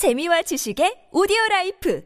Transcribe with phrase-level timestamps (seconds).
[0.00, 2.02] 재미와 지식의 오디오 라이프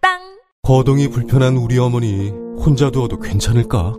[0.00, 0.18] 팟빵
[0.64, 3.94] 거동이 불편한 우리 어머니 혼자 두어도 괜찮을까?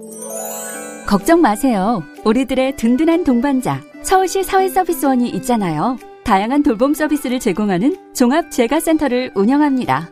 [1.07, 2.03] 걱정 마세요.
[2.25, 5.97] 우리들의 든든한 동반자 서울시 사회서비스원이 있잖아요.
[6.25, 10.11] 다양한 돌봄 서비스를 제공하는 종합재가센터를 운영합니다.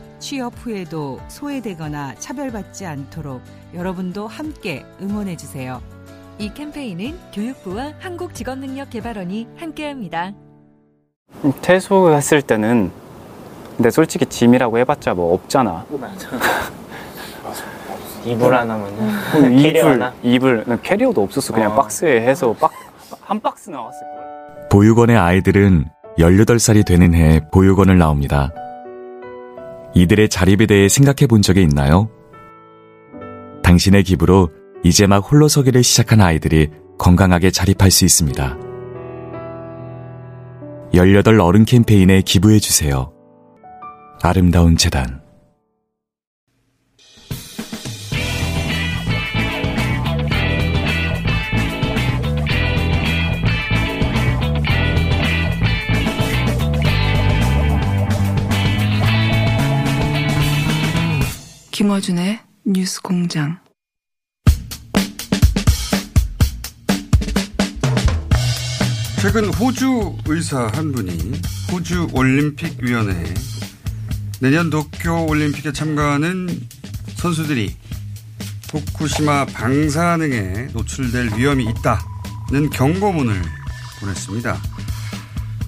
[0.21, 3.41] 취업 후에도 소외되거나 차별받지 않도록
[3.73, 5.81] 여러분도 함께 응원해 주세요.
[6.37, 10.31] 이 캠페인은 교육부와 한국직업능력개발원이 함께합니다.
[11.61, 12.91] 퇴소했을 때는
[13.75, 15.85] 근데 솔직히 짐이라고 해봤자 뭐 없잖아.
[18.23, 20.13] 이불 하나면은 그 캐리어 이불 하나?
[20.21, 21.51] 이불 난 캐리어도 없었어.
[21.53, 21.75] 그냥 어.
[21.75, 22.71] 박스에 해서 박,
[23.21, 24.69] 한 박스 나왔을 걸.
[24.69, 25.85] 보육원의 아이들은
[26.19, 28.51] 18살이 되는 해 보육원을 나옵니다.
[29.93, 32.09] 이들의 자립에 대해 생각해 본 적이 있나요?
[33.63, 34.49] 당신의 기부로
[34.83, 38.57] 이제 막 홀로서기를 시작한 아이들이 건강하게 자립할 수 있습니다.
[40.93, 43.13] 18 어른 캠페인에 기부해 주세요.
[44.21, 45.20] 아름다운 재단
[61.81, 63.57] 김어준의 뉴스 공장.
[69.19, 71.41] 최근 호주 의사 한 분이
[71.71, 73.33] 호주 올림픽위원회에
[74.41, 76.49] 내년 도쿄 올림픽에 참가하는
[77.15, 77.75] 선수들이
[78.71, 83.41] 후쿠시마 방사능에 노출될 위험이 있다는 경고문을
[83.99, 84.61] 보냈습니다.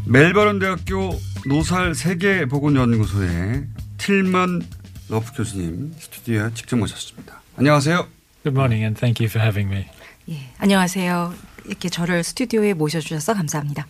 [0.05, 3.65] 멜버른 대학교 노살 세계보건연구소의
[3.97, 4.61] 틸먼
[5.09, 7.41] 러프 교수님 스튜디오에 직접 모셨습니다.
[7.57, 8.07] 안녕하세요.
[8.43, 9.85] Good morning and thank you for having me.
[10.29, 11.33] 예, 안녕하세요.
[11.65, 13.85] 이렇게 저를 스튜디오에 모셔주셔서 감사합니다.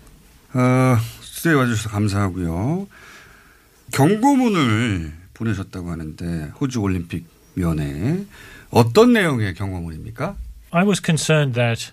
[0.54, 2.88] 어, 스튜디오에 와주셔서 감사하고요.
[3.94, 7.26] 경고문을 보내셨다고 하는데 호주 올림픽
[7.56, 8.26] 위원회
[8.70, 10.36] 어떤 내용의 경고문입니까?
[10.72, 11.92] I was concerned that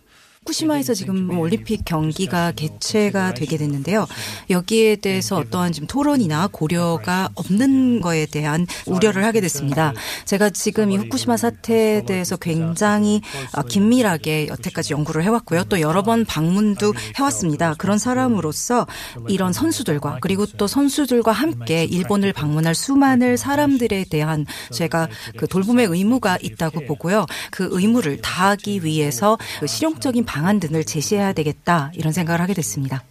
[0.50, 4.06] 후쿠시마에서 지금 올림픽 경기가 개최가 되게 됐는데요.
[4.48, 9.92] 여기에 대해서 어떠한 지금 토론이나 고려가 없는 거에 대한 우려를 하게 됐습니다.
[10.24, 13.20] 제가 지금 이 후쿠시마 사태에 대해서 굉장히
[13.52, 15.64] 아, 긴밀하게 여태까지 연구를 해왔고요.
[15.64, 17.74] 또 여러 번 방문도 해왔습니다.
[17.74, 18.86] 그런 사람으로서
[19.28, 26.38] 이런 선수들과 그리고 또 선수들과 함께 일본을 방문할 수많은 사람들에 대한 제가 그 돌봄의 의무가
[26.40, 27.26] 있다고 보고요.
[27.50, 33.02] 그 의무를 다하기 위해서 그 실용적인 방안 등을 제시해야 되겠다 이런 생각을 하게 됐습니다.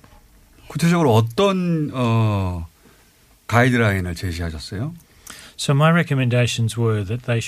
[0.70, 2.66] 구체적으로 어떤 어,
[3.48, 4.94] 가이드라인을 제시하셨어요?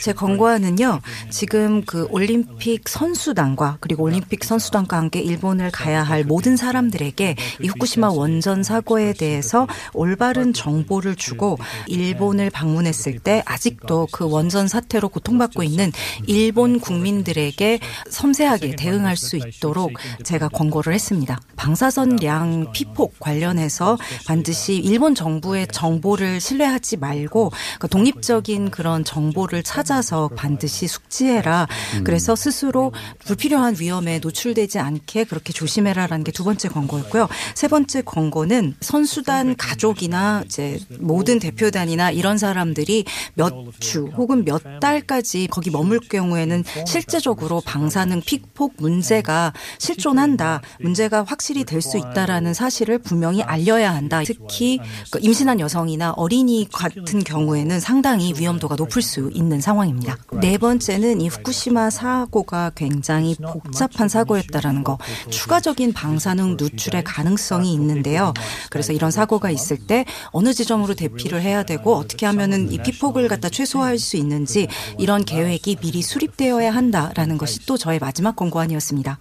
[0.03, 0.99] 제 권고안은요,
[1.29, 8.09] 지금 그 올림픽 선수단과 그리고 올림픽 선수단과 함께 일본을 가야 할 모든 사람들에게 이 후쿠시마
[8.09, 11.57] 원전 사고에 대해서 올바른 정보를 주고
[11.87, 15.89] 일본을 방문했을 때 아직도 그 원전 사태로 고통받고 있는
[16.27, 17.79] 일본 국민들에게
[18.09, 19.93] 섬세하게 대응할 수 있도록
[20.25, 21.39] 제가 권고를 했습니다.
[21.55, 23.97] 방사선량 피폭 관련해서
[24.27, 31.67] 반드시 일본 정부의 정보를 신뢰하지 말고 그 독립적인 그런 정보를 찾아서 반드시 숙지해라.
[32.03, 32.91] 그래서 스스로
[33.25, 37.27] 불필요한 위험에 노출되지 않게 그렇게 조심해라라는 게 두 번째 권고였고요.
[37.53, 43.05] 세 번째 권고는 선수단 가족이나 이제 모든 대표단이나 이런 사람들이
[43.35, 50.61] 몇 주 혹은 몇 달까지 거기 머물 경우에는 실제적으로 방사능 피폭 문제가 실존한다.
[50.79, 54.21] 문제가 확실히 될 수 있다라는 사실을 분명히 알려야 한다.
[54.25, 54.79] 특히
[55.11, 60.15] 그 임신한 여성이나 어린이 같은 경우에는 상당히 위험도가 높을 수 있는 상황입니다.
[60.39, 64.97] 네 번째는 이 후쿠시마 사고가 굉장히 복잡한 사고였다라는 거,
[65.29, 68.33] 추가적인 방사능 누출의 가능성이 있는데요.
[68.69, 73.49] 그래서 이런 사고가 있을 때 어느 지점으로 대피를 해야 되고 어떻게 하면은 이 피폭을 갖다
[73.49, 79.19] 최소화할 수 있는지 이런 계획이 미리 수립되어야 한다라는 것이 또 저의 마지막 권고안이었습니다.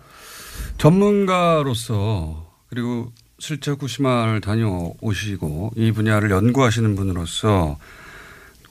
[0.79, 7.79] 전문가로서 그리고 실제 후쿠시마를 다녀오시고 이 분야를 연구하시는 분으로서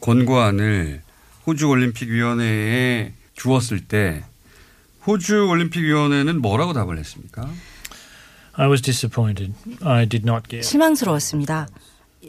[0.01, 1.01] 권고안을
[1.45, 4.23] 호주 올림픽 위원회에 주었을 때
[5.07, 7.49] 호주 올림픽 위원회는 뭐라고 답을 했습니까?
[8.53, 9.53] I was disappointed.
[9.81, 10.67] I did not get.
[10.67, 11.67] 실망스러웠습니다.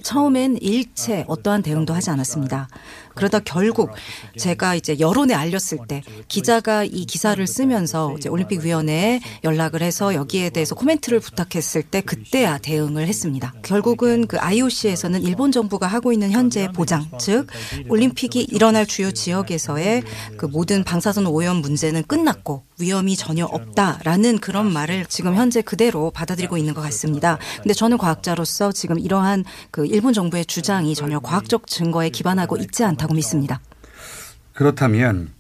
[0.03, 2.69] 처음엔 일체 어떠한 대응도 하지 않았습니다.
[3.15, 3.91] 그러다 결국
[4.37, 10.75] 제가 이제 여론에 알렸을 때 기자가 이 기사를 쓰면서 이제 올림픽위원회에 연락을 해서 여기에 대해서
[10.75, 13.53] 코멘트를 부탁했을 때 그때야 대응을 했습니다.
[13.63, 17.47] 결국은 그 IOC에서는 일본 정부가 하고 있는 현재 보장, 즉
[17.89, 20.03] 올림픽이 일어날 주요 지역에서의
[20.37, 26.57] 그 모든 방사선 오염 문제는 끝났고 위험이 전혀 없다라는 그런 말을 지금 현재 그대로 받아들이고
[26.57, 27.39] 있는 것 같습니다.
[27.57, 33.00] 근데 저는 과학자로서 지금 이러한 그 일본 정부의 주장이 전혀 과학적 증거에 기반하고 있지 않다
[33.07, 33.61] 고 믿습니다.
[34.53, 35.31] 그렇다면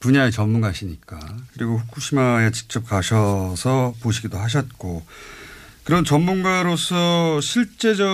[0.00, 1.18] 분야의 전문가시니까
[1.52, 5.04] 그리고 후쿠시마에 직접 가셔서 보시기도 하셨고
[5.84, 8.04] 그런 전문가로서 실제적인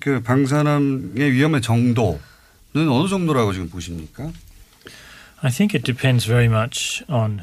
[0.00, 2.20] 그 방사능의 위험의 정도는
[2.74, 4.30] 어느 정도라고 지금 보십니까?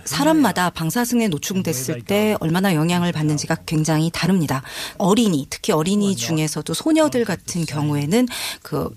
[0.06, 4.64] 사람마다 방사승에 노출됐을 때 얼마나 영향을 받는지가 굉장히 다릅니다.
[4.98, 8.28] 어린이, 특히 어린이 중에서도 소녀들 같은 경우에는
[8.62, 8.90] 그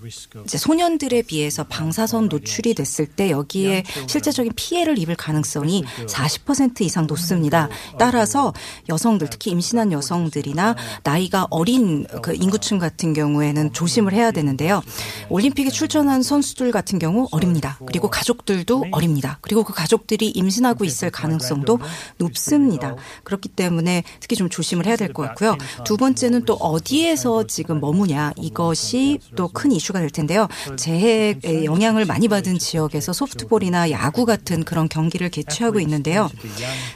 [0.47, 7.69] 소년들에 비해서 방사선 노출이 됐을 때 여기에 실제적인 피해를 입을 가능성이 40% 이상 높습니다.
[7.99, 8.53] 따라서
[8.89, 14.83] 여성들, 특히 임신한 여성들이나 나이가 어린 그 인구층 같은 경우에는 조심을 해야 되는데요.
[15.29, 17.79] 올림픽에 출전한 선수들 같은 경우 어립니다.
[17.87, 19.39] 그리고 가족들도 어립니다.
[19.41, 21.79] 그리고 그 가족들이 임신하고 있을 가능성도
[22.19, 22.97] 높습니다.
[23.25, 25.57] 그렇기 때문에 특히 좀 조심을 해야 될 것 같고요.
[25.85, 30.49] 두 번째는 또 어디에서 지금 머무냐 이것이 또 큰 이슈가 될 텐데요.
[30.77, 31.35] 재해에
[31.65, 36.31] 영향을 많이 받은 지역에서 소프트볼이나 야구 같은 그런 경기를 개최하고 있는데요.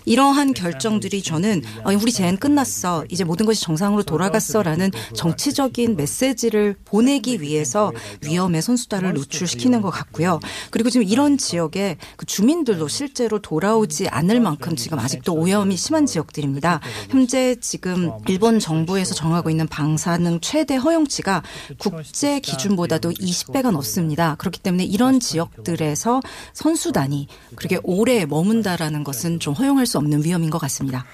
[0.04, 3.04] 이러한 결정들이 저는 어, 우리 재해는 끝났어.
[3.10, 7.92] 이제 모든 것이 정상으로 돌아갔어라는 정치적인 메시지를 보내기 위해서
[8.26, 10.40] 위험의 선수단을 노출시키는 것 같고요.
[10.70, 11.85] 그리고 지금 이런 지역에
[12.16, 16.80] 그 주민들도 실제로 돌아오지 않을 만큼 지금 아직도 오염이 심한 지역들입니다.
[17.10, 21.42] 현재 지금 일본 정부에서 정하고 있는 방사능 최대 허용치가
[21.78, 24.34] 국제 기준보다도 20배가 넘습니다.
[24.36, 26.20] 그렇기 때문에 이런 지역들에서
[26.52, 31.04] 선수단이 그렇게 오래 머문다라는 것은 좀 허용할 수 없는 위험인 것 같습니다.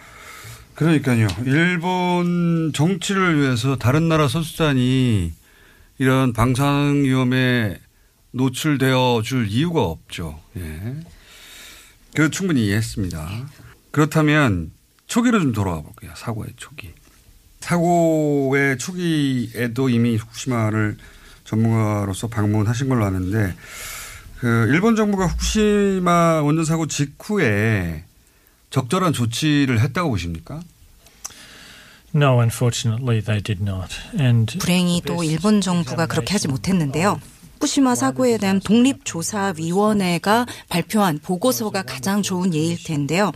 [0.74, 1.28] 그러니까요.
[1.44, 5.32] 일본 정치를 위해서 다른 나라 선수단이
[5.98, 7.78] 이런 방사능 위험에
[8.32, 10.40] 노출되어 줄 이유가 없죠.
[10.56, 10.96] 예.
[12.14, 13.28] 그 충분히 이해했습니다.
[13.90, 14.72] 그렇다면
[15.06, 16.12] 초기로 좀 돌아가 볼게요.
[16.16, 16.90] 사고의 초기.
[17.60, 20.96] 사고의 초기에도 이미 후쿠시마를
[21.44, 23.54] 전문가로서 방문하신 걸로 아는데
[24.40, 28.04] 그 일본 정부가 후쿠시마 원전 사고 직후에
[28.70, 30.60] 적절한 조치를 했다고 보십니까?
[32.14, 33.94] No, unfortunately, they did not.
[34.18, 37.20] And 불행히도 일본 정부가 그렇게 하지 못했는데요.
[37.62, 43.30] 후쿠시마 사고에 대한 독립조사위원회가 발표한 보고서가 가장 좋은 예일 텐데요.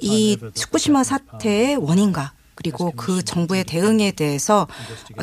[0.00, 4.66] 이 후쿠시마 사태의 원인과 그리고 그 정부의 대응에 대해서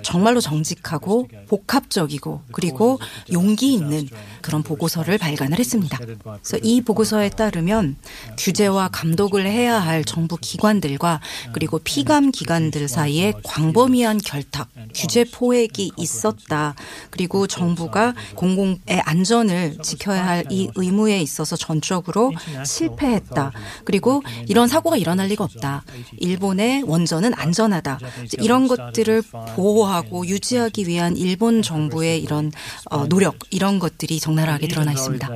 [0.03, 2.97] 정말로 정직하고 복합적이고 그리고
[3.33, 4.07] 용기 있는
[4.41, 5.97] 그런 보고서를 발간을 했습니다.
[5.97, 7.97] 그래서 이 보고서에 따르면
[8.37, 11.19] 규제와 감독을 해야 할 정부 기관들과
[11.51, 16.75] 그리고 피감 기관들 사이에 광범위한 결탁, 규제 포획이 있었다.
[17.09, 22.31] 그리고 정부가 공공의 안전을 지켜야 할 이 의무에 있어서 전적으로
[22.65, 23.51] 실패했다.
[23.83, 25.83] 그리고 이런 사고가 일어날 리가 없다.
[26.17, 27.99] 일본의 원전은 안전하다.
[28.39, 29.21] 이런 것들을
[29.55, 32.51] 보호하고 유지하기 위한 일본 정부의 이런
[32.89, 35.29] 어, 노력 이런 것들이 적나라하게 드러나 있습니다.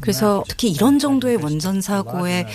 [0.00, 2.46] 그래서 특히 이런 정도의 원전 사고에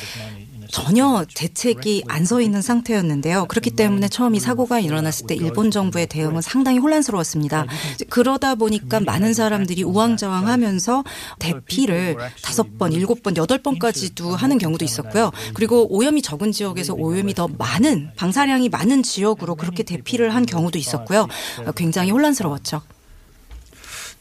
[0.71, 3.45] 전혀 대책이 안 서 있는 상태였는데요.
[3.47, 7.65] 그렇기 때문에 처음 이 사고가 일어났을 때 일본 정부의 대응은 상당히 혼란스러웠습니다.
[8.09, 11.03] 그러다 보니까 많은 사람들이 우왕좌왕하면서
[11.39, 15.31] 대피를 다섯 번, 일곱 번, 여덟 번까지도 하는 경우도 있었고요.
[15.55, 21.27] 그리고 오염이 적은 지역에서 오염이 더 많은 방사량이 많은 지역으로 그렇게 대피를 한 경우도 있었고요.
[21.75, 22.81] 굉장히 혼란스러웠죠.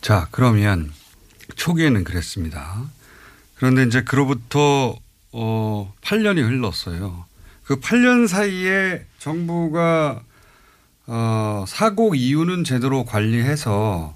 [0.01, 0.91] 자, 그러면
[1.55, 2.83] 초기에는 그랬습니다.
[3.55, 4.97] 그런데 이제 그로부터
[5.33, 7.25] 어, 8년이 흘렀어요.
[7.65, 10.23] 그 8년 사이에 정부가
[11.07, 14.15] 어, 사고 이유는 제대로 관리해서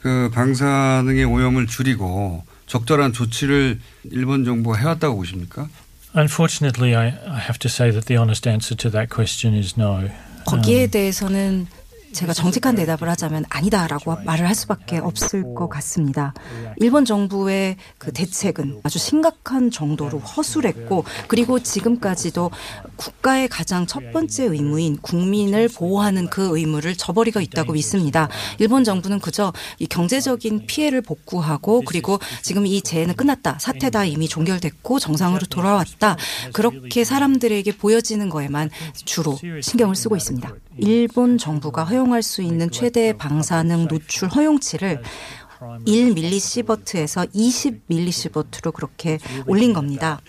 [0.00, 3.78] 그 방사능의 오염을 줄이고 적절한 조치를
[4.10, 5.68] 일본 정부가 해왔다고 보십니까?
[6.14, 10.08] Unfortunately, I, I have to say that the honest answer to that question is no.
[10.44, 11.66] 거기에 대해서는
[12.12, 16.34] 제가 정직한 대답을 하자면 아니다라고 말을 할 수밖에 없을 것 같습니다.
[16.78, 22.50] 일본 정부의 그 대책은 아주 심각한 정도로 허술했고 그리고 지금까지도
[22.96, 28.28] 국가의 가장 첫 번째 의무인 국민을 보호하는 그 의무를 저버리고 있다고 믿습니다.
[28.58, 33.58] 일본 정부는 그저 이 경제적인 피해를 복구하고 그리고 지금 이 재해는 끝났다.
[33.58, 36.16] 사태다 이미 종결됐고 정상으로 돌아왔다.
[36.52, 40.52] 그렇게 사람들에게 보여지는 거에만 주로 신경을 쓰고 있습니다.
[40.78, 45.02] 일본 정부가 허용할 수 있는 최대 방사능 노출 허용치를
[45.86, 50.20] 1밀리시버트에서 20밀리시버트로 그렇게 올린 겁니다.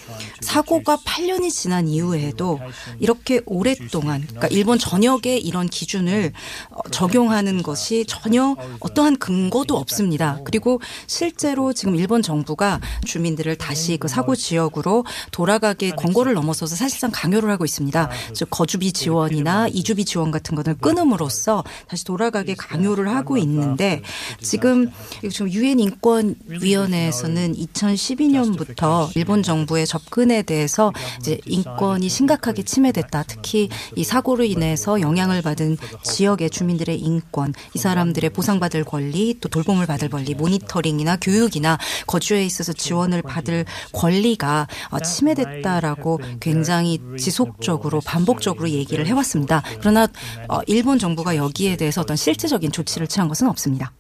[0.42, 2.60] 사고가 8년이 지난 이후에도
[3.00, 6.34] 이렇게 오랫동안 그러니까 일본 전역에 이런 기준을
[6.70, 10.40] 어, 적용하는 것이 전혀 어떠한 근거도 없습니다.
[10.44, 17.50] 그리고 실제로 지금 일본 정부가 주민들을 다시 그 사고 지역으로 돌아가게 권고를 넘어서서 사실상 강요를
[17.50, 18.10] 하고 있습니다.
[18.34, 24.02] 즉 거주비 지원이나 이주비 지원 같은 것을 끊음으로써 다시 돌아가게 강요를 하고 있는데
[24.42, 24.92] 지금
[25.30, 33.24] 지금 유엔 인권 위원회에서는 2012년부터 일본 정부의 접근에 대해서 이제 인권이 심각하게 침해됐다.
[33.24, 39.86] 특히 이 사고로 인해서 영향을 받은 지역의 주민들의 인권, 이 사람들의 보상받을 권리, 또 돌봄을
[39.86, 41.78] 받을 권리, 모니터링이나 교육이나
[42.08, 49.64] 거주에 있어서 지원을 받을 권리가 어, 침해됐다라고 굉장히 지속적으로 반복적으로 얘기를 해왔습니다.
[49.80, 50.08] 그러나
[50.50, 53.94] 어, 일본 정부가 여기에 대해서 어떤 실질적인 조치를 취한 것은 없습니다.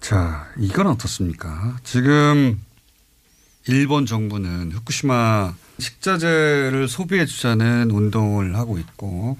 [0.00, 1.76] 자, 이건 어떻습니까?
[1.84, 2.60] 지금
[3.66, 9.36] 일본 정부는 후쿠시마 식자재를 소비해 주자는 운동을 하고 있고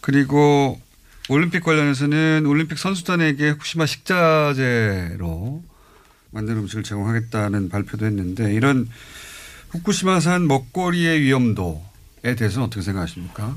[0.00, 0.80] 그리고
[1.28, 5.62] 올림픽 관련해서는 올림픽 선수단에게 후쿠시마 식자재로
[6.30, 8.88] 만든 음식을 제공하겠다는 발표도 했는데 이런
[9.70, 13.56] 후쿠시마산 먹거리의 위험도에 대해서는 어떻게 생각하십니까?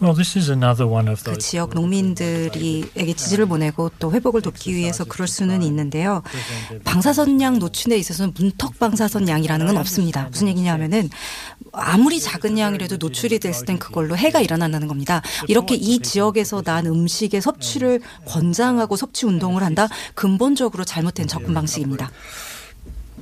[0.00, 1.38] Well, this is another one of 그 those.
[1.50, 6.22] 지역 농민들이에게 지지를 보내고 또 회복을 돕기 위해서 그럴 수는 있는데요.
[6.84, 10.28] 방사선 양 노출에 있어서는 문턱 방사선 양이라는 건 없습니다.
[10.30, 11.10] 무슨 얘기냐면은
[11.72, 15.20] 아무리 작은 양이라도 노출이 됐을 땐 그걸로 해가 일어난다는 겁니다.
[15.48, 19.88] 이렇게 이 지역에서 난 음식의 섭취를 권장하고 섭취 운동을 한다?
[20.14, 22.12] 근본적으로 잘못된 접근 방식입니다.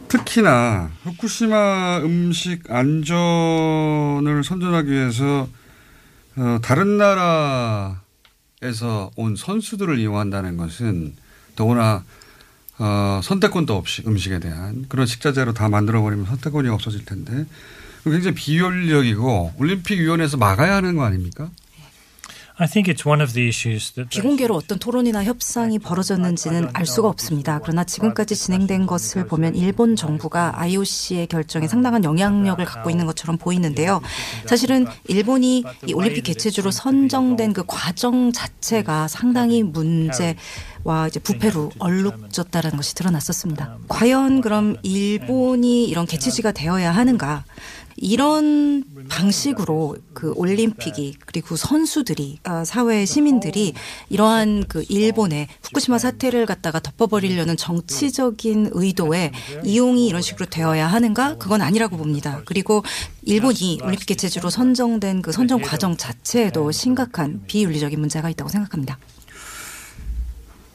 [0.09, 5.49] 특히나 후쿠시마 음식 안전을 선전하기 위해서
[6.37, 8.01] 어, 다른 나라에서
[9.17, 11.15] 온 선수들을 이용한다는 것은
[11.55, 12.05] 더구나
[12.79, 17.47] 어, 선택권도 없이 음식에 대한 그런 식자재로 다 만들어버리면 선택권이 없어질 텐데
[18.05, 21.51] 굉장히 비효율적이고 올림픽위원회에서 막아야 하는 거 아닙니까?
[24.09, 27.61] 비공개로 어떤 토론이나 협상이 벌어졌는지는 알 수가 없습니다.
[27.63, 34.01] 그러나 지금까지 진행된 것을 보면 일본 정부가 IOC의 결정에 상당한 영향력을 갖고 있는 것처럼 보이는데요.
[34.47, 40.35] 사실은 일본이 이 올림픽 개최주로 선정된 그 과정 자체가 상당히 문제
[40.83, 43.77] 와 이제 부패로 얼룩졌다라는 것이 드러났었습니다.
[43.89, 47.45] 과연 그럼 일본이 이런 개최지가 되어야 하는가?
[47.97, 53.75] 이런 방식으로 그 올림픽이 그리고 선수들이 아, 사회 시민들이
[54.11, 59.33] 이러한 그 일본의 후쿠시마 사태를 갖다가 덮어버리려는 정치적인 의도에
[59.65, 62.43] 이용이 이런 식으로 되어야 하는가 그건 아니라고 봅니다.
[62.45, 62.83] 그리고
[63.23, 68.99] 일본이 올림픽 개최지로 선정된 그 선정 과정 자체에도 심각한 비윤리적인 문제가 있다고 생각합니다.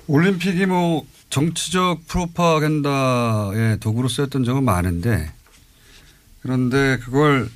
[0.07, 5.31] 올림픽이 뭐 정치적 프로파간다의 도구로 쓰였던 적은 많은데
[6.41, 7.49] 그런데 그걸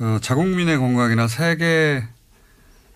[0.00, 2.02] 어, 자국민의 건강이나 세계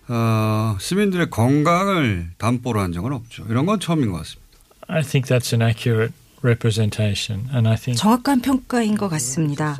[0.07, 3.45] 어, 시민들의 건강을 담보로 한 적은 없죠.
[3.49, 4.47] 이런 건 처음인 것 같습니다.
[4.87, 9.75] I think that's an accurate representation, and I think 정확한 평가인 것 같습니다.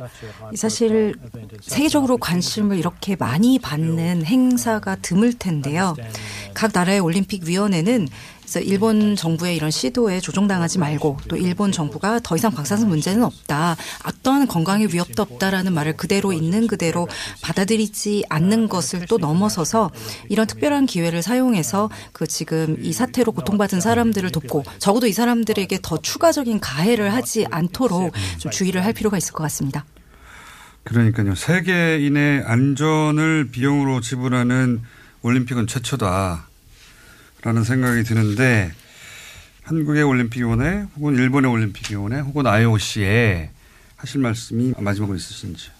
[0.54, 1.14] 사실
[1.62, 5.96] 세계적으로 관심을 이렇게 많이 받는 행사가 드물 텐데요.
[6.54, 8.08] 각 나라의 올림픽 위원회는
[8.48, 13.76] 그래서 일본 정부의 이런 시도에 조종당하지 말고 또 일본 정부가 더 이상 방사선 문제는 없다.
[14.06, 17.06] 어떠한 건강에 위협도 없다라는 말을 그대로 있는 그대로
[17.42, 19.90] 받아들이지 않는 것을 또 넘어서서
[20.30, 25.98] 이런 특별한 기회를 사용해서 그 지금 이 사태로 고통받은 사람들을 돕고 적어도 이 사람들에게 더
[25.98, 29.84] 추가적인 가해를 하지 않도록 좀 주의를 할 필요가 있을 것 같습니다.
[30.84, 31.34] 그러니까요.
[31.34, 34.80] 세계인의 안전을 비용으로 지불하는
[35.20, 36.47] 올림픽은 최초다.
[37.42, 38.72] 라는 생각이 드는데
[39.62, 43.50] 한국의 올림픽위원회 혹은 일본의 올림픽위원회 혹은 IOC에
[43.96, 45.70] 하실 말씀이 마지막으로 있으신지.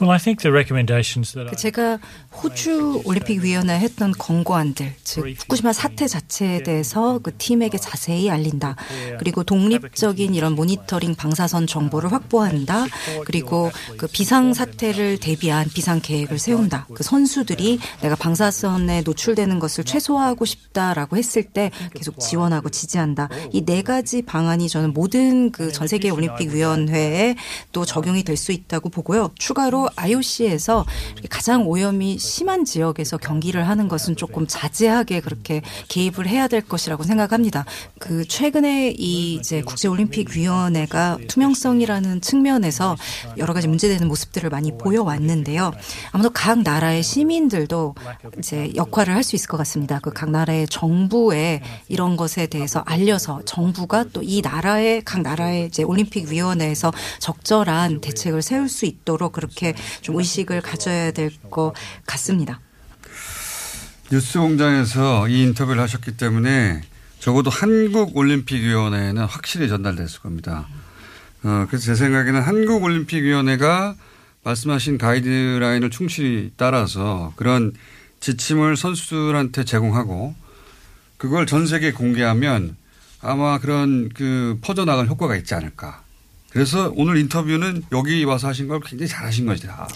[0.00, 1.98] Well, I think the recommendations that I 제가
[2.32, 8.76] 호주 올림픽 위원회 했던 권고안들, 즉 후쿠시마 사태 자체에 대해서 그 팀에게 자세히 알린다.
[9.18, 12.86] 그리고 독립적인 이런 모니터링 방사선 정보를 확보한다.
[13.26, 16.86] 그리고 그 비상 사태를 대비한 비상 계획을 세운다.
[16.94, 23.28] 그 선수들이 내가 방사선에 노출되는 것을 최소화하고 싶다라고 했을 때 계속 지원하고 지지한다.
[23.52, 27.36] 이 네 가지 방안이 저는 모든 그 전 세계 올림픽 위원회에
[27.72, 29.30] 또 적용이 될 수 있다고 보고요.
[29.38, 30.84] 추가로 IOC에서
[31.28, 37.64] 가장 오염이 심한 지역에서 경기를 하는 것은 조금 자제하게 그렇게 개입을 해야 될 것이라고 생각합니다.
[37.98, 42.96] 그 최근에 이 이제 국제올림픽위원회가 투명성이라는 측면에서
[43.38, 45.72] 여러 가지 문제되는 모습들을 많이 보여왔는데요.
[46.12, 47.94] 아무래도 각 나라의 시민들도
[48.38, 49.98] 이제 역할을 할 수 있을 것 같습니다.
[50.00, 55.82] 그 각 나라의 정부에 이런 것에 대해서 알려서 정부가 또 이 나라의 각 나라의 이제
[55.82, 61.72] 올림픽 위원회에서 적절한 대책을 세울 수 있도록 그렇게 좀 의식을 가져야 될 것
[62.06, 62.60] 같습니다.
[64.12, 66.82] 뉴스공장에서 이 인터뷰를 하셨기 때문에
[67.20, 70.66] 적어도 한국올림픽위원회는 확실히 전달됐을 겁니다.
[71.42, 73.94] 어, 그래서 제 생각에는 한국올림픽위원회가
[74.42, 77.72] 말씀하신 가이드라인을 충실히 따라서 그런
[78.20, 80.34] 지침을 선수들한테 제공하고
[81.18, 82.76] 그걸 전 세계에 공개하면
[83.20, 86.02] 아마 그런 그 퍼져나갈 효과가 있지 않을까.
[86.50, 89.88] 그래서 오늘 인터뷰는 여기 와서 하신 걸 굉장히 잘하신 것이다.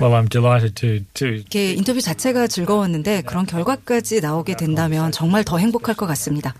[0.00, 5.58] well, I'm delighted to to 이렇게 인터뷰 자체가 즐거웠는데 그런 결과까지 나오게 된다면 정말 더
[5.58, 6.54] 행복할 것 같습니다.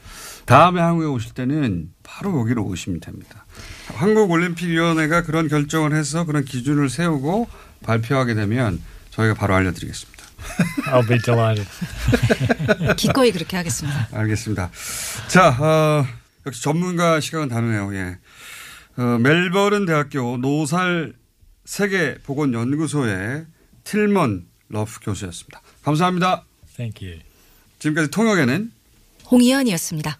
[0.46, 3.44] 다음에 한국에 오실 때는 바로 여기로 오시면 됩니다.
[3.94, 7.48] 한국올림픽위원회가 그런 결정을 해서 그런 기준을 세우고
[7.82, 8.80] 발표하게 되면
[9.10, 10.24] 저희가 바로 알려드리겠습니다.
[10.86, 11.68] I'll be delighted.
[12.96, 14.08] 기꺼이 그렇게 하겠습니다.
[14.12, 14.70] 알겠습니다.
[15.28, 16.06] 자, 어,
[16.46, 17.94] 역시 전문가 시각은 다르네요.
[17.94, 18.18] 예.
[18.96, 21.14] 어, 멜버른 대학교 노살
[21.64, 23.46] 세계보건연구소의
[23.84, 25.62] 틸먼 러프 교수였습니다.
[25.82, 26.44] 감사합니다.
[26.76, 27.20] Thank you.
[27.78, 28.72] 지금까지 통역에는
[29.30, 30.18] 홍희연이었습니다.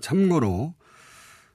[0.00, 0.74] 참고로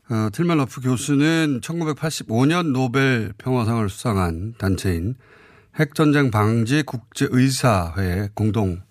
[0.10, 5.16] 어, 틸먼 러프 교수는 1985년 노벨 평화상을 수상한 단체인
[5.80, 8.82] 핵전쟁 방지 국제의사회 공동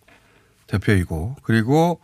[0.67, 2.01] 대표이고 그리고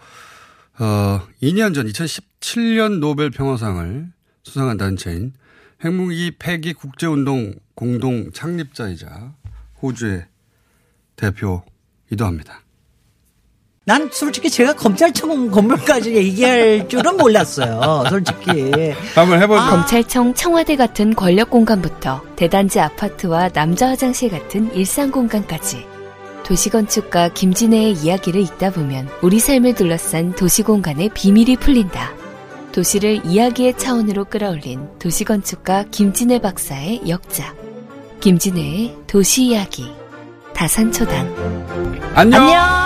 [0.79, 4.09] 어, 2년 전 2017년 노벨 평화상을
[4.43, 5.33] 수상한 단체인
[5.85, 9.35] 핵무기 폐기 국제운동 공동 창립자이자
[9.83, 10.25] 호주의
[11.17, 12.63] 대표이기도 합니다.
[13.89, 18.03] 난 솔직히 제가 검찰청 건물까지 얘기할 줄은 몰랐어요.
[18.09, 18.73] 솔직히.
[19.15, 19.61] 한번 해보죠.
[19.61, 19.71] 아.
[19.71, 25.96] 검찰청 청와대 같은 권력 공간부터 대단지 아파트와 남자 화장실 같은 일상 공간까지.
[26.47, 32.13] 도시건축가 김진애의 이야기를 읽다 보면 우리 삶을 둘러싼 도시공간의 비밀이 풀린다.
[32.71, 37.57] 도시를 이야기의 차원으로 끌어올린 도시건축가 김진애 박사의 역작.
[38.21, 39.91] 김진애의 도시 이야기.
[40.55, 42.13] 다산초단.
[42.15, 42.43] 안녕.
[42.43, 42.86] 안녕.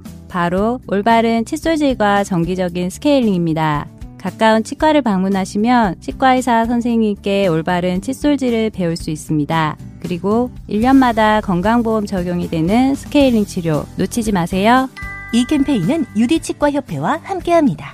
[0.31, 3.85] 바로 올바른 칫솔질과 정기적인 스케일링입니다.
[4.17, 9.77] 가까운 치과를 방문하시면 치과의사 선생님께 올바른 칫솔질을 배울 수 있습니다.
[9.99, 14.89] 그리고 1년마다 건강보험 적용이 되는 스케일링 치료 놓치지 마세요.
[15.33, 17.93] 이 캠페인은 유디치과협회와 함께합니다.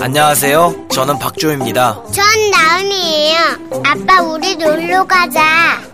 [0.00, 0.86] 안녕하세요.
[0.90, 2.04] 저는 박조입니다.
[2.12, 3.36] 전 나은이에요.
[3.84, 5.42] 아빠 우리 놀러 가자.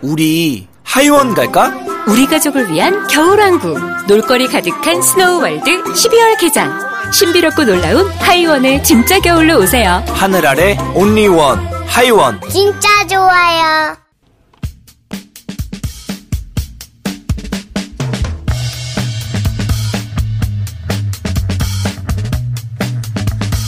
[0.01, 1.84] 우리 하이원 갈까?
[2.07, 4.07] 우리 가족을 위한 겨울왕국.
[4.07, 6.79] 놀거리 가득한 스노우월드 12월 개장.
[7.11, 10.03] 신비롭고 놀라운 하이원의 진짜 겨울로 오세요.
[10.09, 12.39] 하늘 아래 온리원 하이원.
[12.49, 13.95] 진짜 좋아요.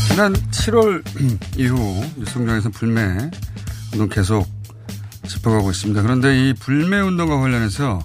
[0.09, 1.03] 지난 7월
[1.57, 3.29] 이후 뉴스공장에서 불매
[3.93, 4.47] 운동 계속
[5.27, 6.01] 짚어가고 있습니다.
[6.01, 7.99] 그런데 이 불매 운동과 관련해서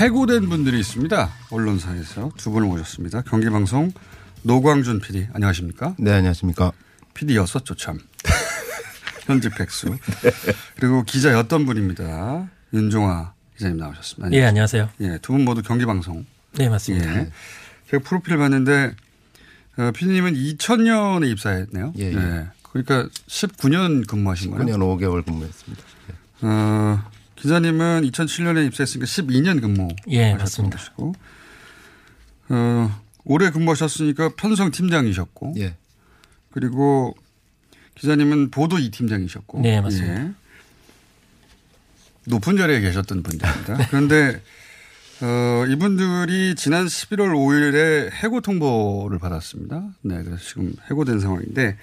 [0.00, 1.30] 해고된 분들이 있습니다.
[1.50, 3.22] 언론사에서 두 분을 모셨습니다.
[3.22, 3.92] 경기방송
[4.42, 5.94] 노광준 PD 안녕하십니까?
[5.98, 6.72] 네, 안녕하십니까?
[7.14, 7.98] PD였었죠 참.
[9.24, 9.96] 현직 백수.
[10.78, 12.46] 그리고 기자였던 분입니다.
[12.74, 14.36] 윤종화 기자님 나오셨습니다.
[14.36, 14.90] 예, 안녕하세요.
[15.00, 16.26] 예, 두 분 모두 경기방송.
[16.58, 17.16] 네, 맞습니다.
[17.16, 17.30] 예.
[17.90, 18.94] 제가 프로필 봤는데
[19.78, 21.94] 어, PD님은 2000년에 입사했네요.
[21.98, 22.46] 예, 예.
[22.62, 24.66] 그러니까 19년 근무하신 거예요?
[24.66, 25.82] 9년 5개월 근무했습니다.
[26.42, 27.02] 어,
[27.36, 29.88] 기자님은 2007년에 입사했으니까 12년 근무.
[30.08, 30.78] 예, 맞습니다.
[30.78, 31.14] 것이고,
[32.48, 35.54] 어, 오래 근무하셨으니까 편성 팀장이셨고.
[35.58, 35.76] 예.
[36.50, 37.14] 그리고
[37.96, 39.60] 기자님은 보도 이 팀장이셨고.
[39.60, 40.24] 네, 맞습니다.
[40.24, 40.32] 예.
[42.26, 43.86] 높은 자리에 계셨던 분들입니다.
[43.88, 44.40] 그런데
[45.22, 49.82] 어, 이분들이 지난 11월 5일에 해고 통보를 받았습니다.
[50.02, 51.76] 네, 그래서 지금 해고된 상황인데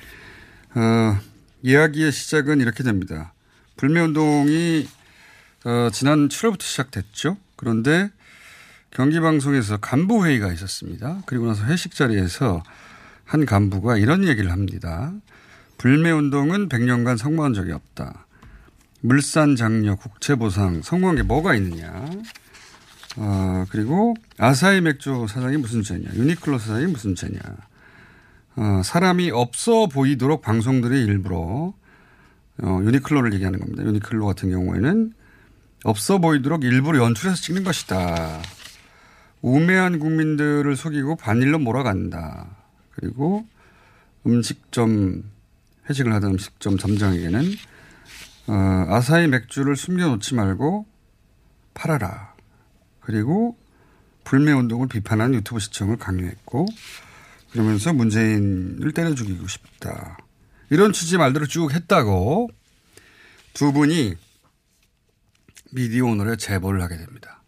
[0.75, 1.17] 어,
[1.63, 3.33] 이야기의 시작은 이렇게 됩니다.
[3.77, 4.87] 불매운동이
[5.65, 7.37] 어, 지난 7월부터 시작됐죠.
[7.55, 8.11] 그런데
[8.91, 11.21] 경기방송에서 간부 회의가 있었습니다.
[11.25, 12.63] 그리고 나서 회식 자리에서
[13.23, 15.13] 한 간부가 이런 얘기를 합니다.
[15.77, 18.27] 불매운동은 100년간 성공한 적이 없다.
[18.99, 22.05] 물산 장려 국채보상 성공한 게 뭐가 있느냐.
[23.17, 26.13] 어, 그리고 아사히 맥주 사장이 무슨 죄냐.
[26.13, 27.39] 유니클로 사장이 무슨 죄냐.
[28.55, 31.73] 어, 사람이 없어 보이도록 방송들이 일부러
[32.61, 33.83] 어, 유니클로를 얘기하는 겁니다.
[33.83, 35.13] 유니클로 같은 경우에는
[35.83, 38.41] 없어 보이도록 일부러 연출해서 찍는 것이다.
[39.41, 42.55] 우매한 국민들을 속이고 반일로 몰아간다.
[42.91, 43.45] 그리고
[44.25, 45.23] 음식점
[45.89, 47.43] 회식을 하던 음식점 점장에게는
[48.47, 50.85] 어, 아사히 맥주를 숨겨놓지 말고
[51.73, 52.33] 팔아라.
[53.01, 53.57] 그리고
[54.23, 56.65] 불매운동을 비판한 유튜브 시청을 강요했고
[57.51, 60.17] 그러면서 문재인을 때려 죽이고 싶다.
[60.69, 62.49] 이런 취지 말대로 쭉 했다고
[63.53, 64.15] 두 분이
[65.73, 67.41] 미디어 오늘에 제보를 하게 됩니다.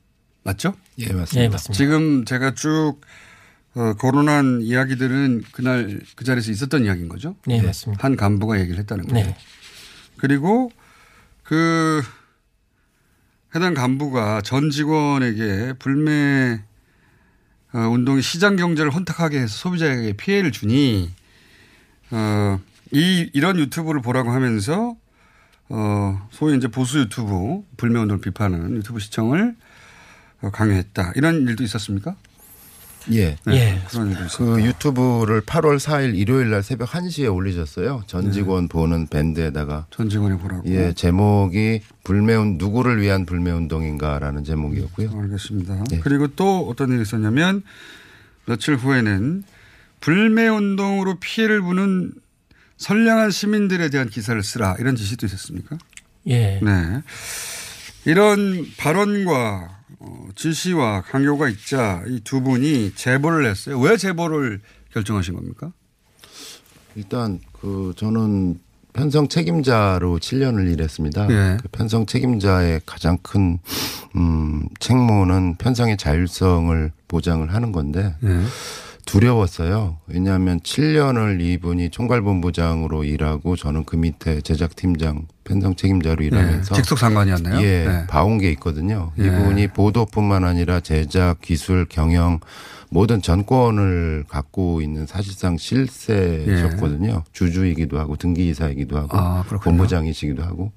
[0.44, 0.76] 맞죠?
[1.00, 1.42] 예, 맞습니다.
[1.42, 1.74] 예, 맞습니다.
[1.74, 3.02] 지금 제가 쭉
[3.76, 7.36] 어, 거론한 이야기들은 그날 그 자리에서 있었던 이야기인 거죠?
[7.46, 8.04] 네, 맞습니다.
[8.04, 9.28] 한 간부가 얘기를 했다는 거예요.
[9.28, 9.38] 네.
[10.18, 10.72] 그리고
[11.44, 12.02] 그
[13.56, 16.62] 해당 간부가 전 직원에게 불매
[17.74, 21.12] 어, 운동이 시장 경제를 혼탁하게 해서 소비자에게 피해를 주니
[22.12, 22.60] 어,
[22.92, 24.96] 이 이런 유튜브를 보라고 하면서
[25.70, 29.56] 어, 소위 이제 보수 유튜브 불매 운동을 비판하는 유튜브 시청을
[30.42, 31.14] 어, 강요했다.
[31.16, 32.16] 이런 일도 있었습니까?
[33.12, 33.38] 예.
[33.46, 34.44] 네, 그런 일도 있었다.
[34.44, 38.04] 그 유튜브를 8월 4일 일요일 날 새벽 1시에 올리셨어요.
[38.08, 39.88] 전 직원 보는 밴드에다가.
[39.92, 40.64] 전 직원이 보라고.
[40.70, 45.12] 예, 제목이 불매운 누구를 위한 불매운동인가라는 제목이었고요.
[45.20, 45.84] 알겠습니다.
[45.94, 46.00] 예.
[46.00, 47.64] 그리고 또 어떤 일이 있었냐면
[48.46, 49.44] 며칠 후에는
[50.02, 52.12] 불매운동으로 피해를 보는
[52.78, 55.78] 선량한 시민들에 대한 기사를 쓰라 이런 지시도 있었습니까?
[56.28, 56.60] 예.
[56.62, 57.02] 네.
[58.06, 63.80] 이런 발언과 어, 지시와 강요가 있자 이 두 분이 제보를 했어요.
[63.80, 64.60] 왜 제보를
[64.94, 65.72] 결정하신 겁니까?
[66.96, 68.60] 일단 그 저는
[68.94, 71.28] 편성 책임자로 7년을 일했습니다.
[71.30, 71.58] 예.
[71.62, 73.60] 그 편성 책임자의 가장 큰
[74.16, 78.42] 음, 책무는 편성의 자율성을 보장을 하는 건데 예.
[79.06, 79.98] 두려웠어요.
[80.08, 86.82] 왜냐하면 7년을 이분이 총괄본부장으로 일하고 저는 그 밑에 제작팀장 편성 책임자로 일하면서 예.
[86.82, 87.62] 직속 상관이었나요?
[87.62, 88.08] 예, 네.
[88.08, 89.12] 봐온 게 있거든요.
[89.20, 89.28] 예.
[89.28, 92.40] 이분이 보도뿐만 아니라 제작, 기술, 경영
[92.90, 97.24] 모든 전권을 갖고 있는 사실상 실세셨거든요.
[97.32, 99.22] 주주이기도 하고 등기이사이기도 하고 예.
[99.22, 99.44] 아.
[99.62, 100.72] 본부장이시기도 하고.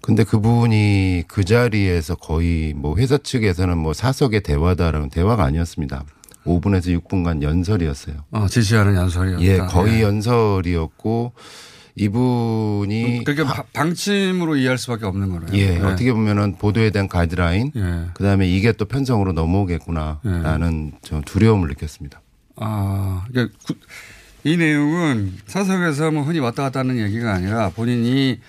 [0.00, 6.04] 근데 그분이 그 자리에서 거의 뭐 회사 측에서는 뭐 사석의 대화다라는 대화가 아니었습니다.
[6.44, 8.16] 5분에서 6분간 연설이었어요.
[8.32, 9.42] 어, 지시하는 연설이었다.
[9.42, 10.02] 예, 거의 예.
[10.02, 11.32] 연설이었고
[11.94, 15.48] 이분이 그러니까 바- 방침으로 이해할 수밖에 없는 거네요.
[15.52, 15.80] 예, 네.
[15.84, 18.06] 어떻게 보면은 보도에 대한 가이드라인, 예.
[18.14, 22.20] 그 다음에 이게 또 편성으로 넘어오겠구나라는 저 두려움을 느꼈습니다.
[22.56, 23.74] 아, 그러니까 구-
[24.44, 28.40] 이 내용은 사석에서 뭐 흔히 왔다 갔다 하는 얘기가 아니라 본인이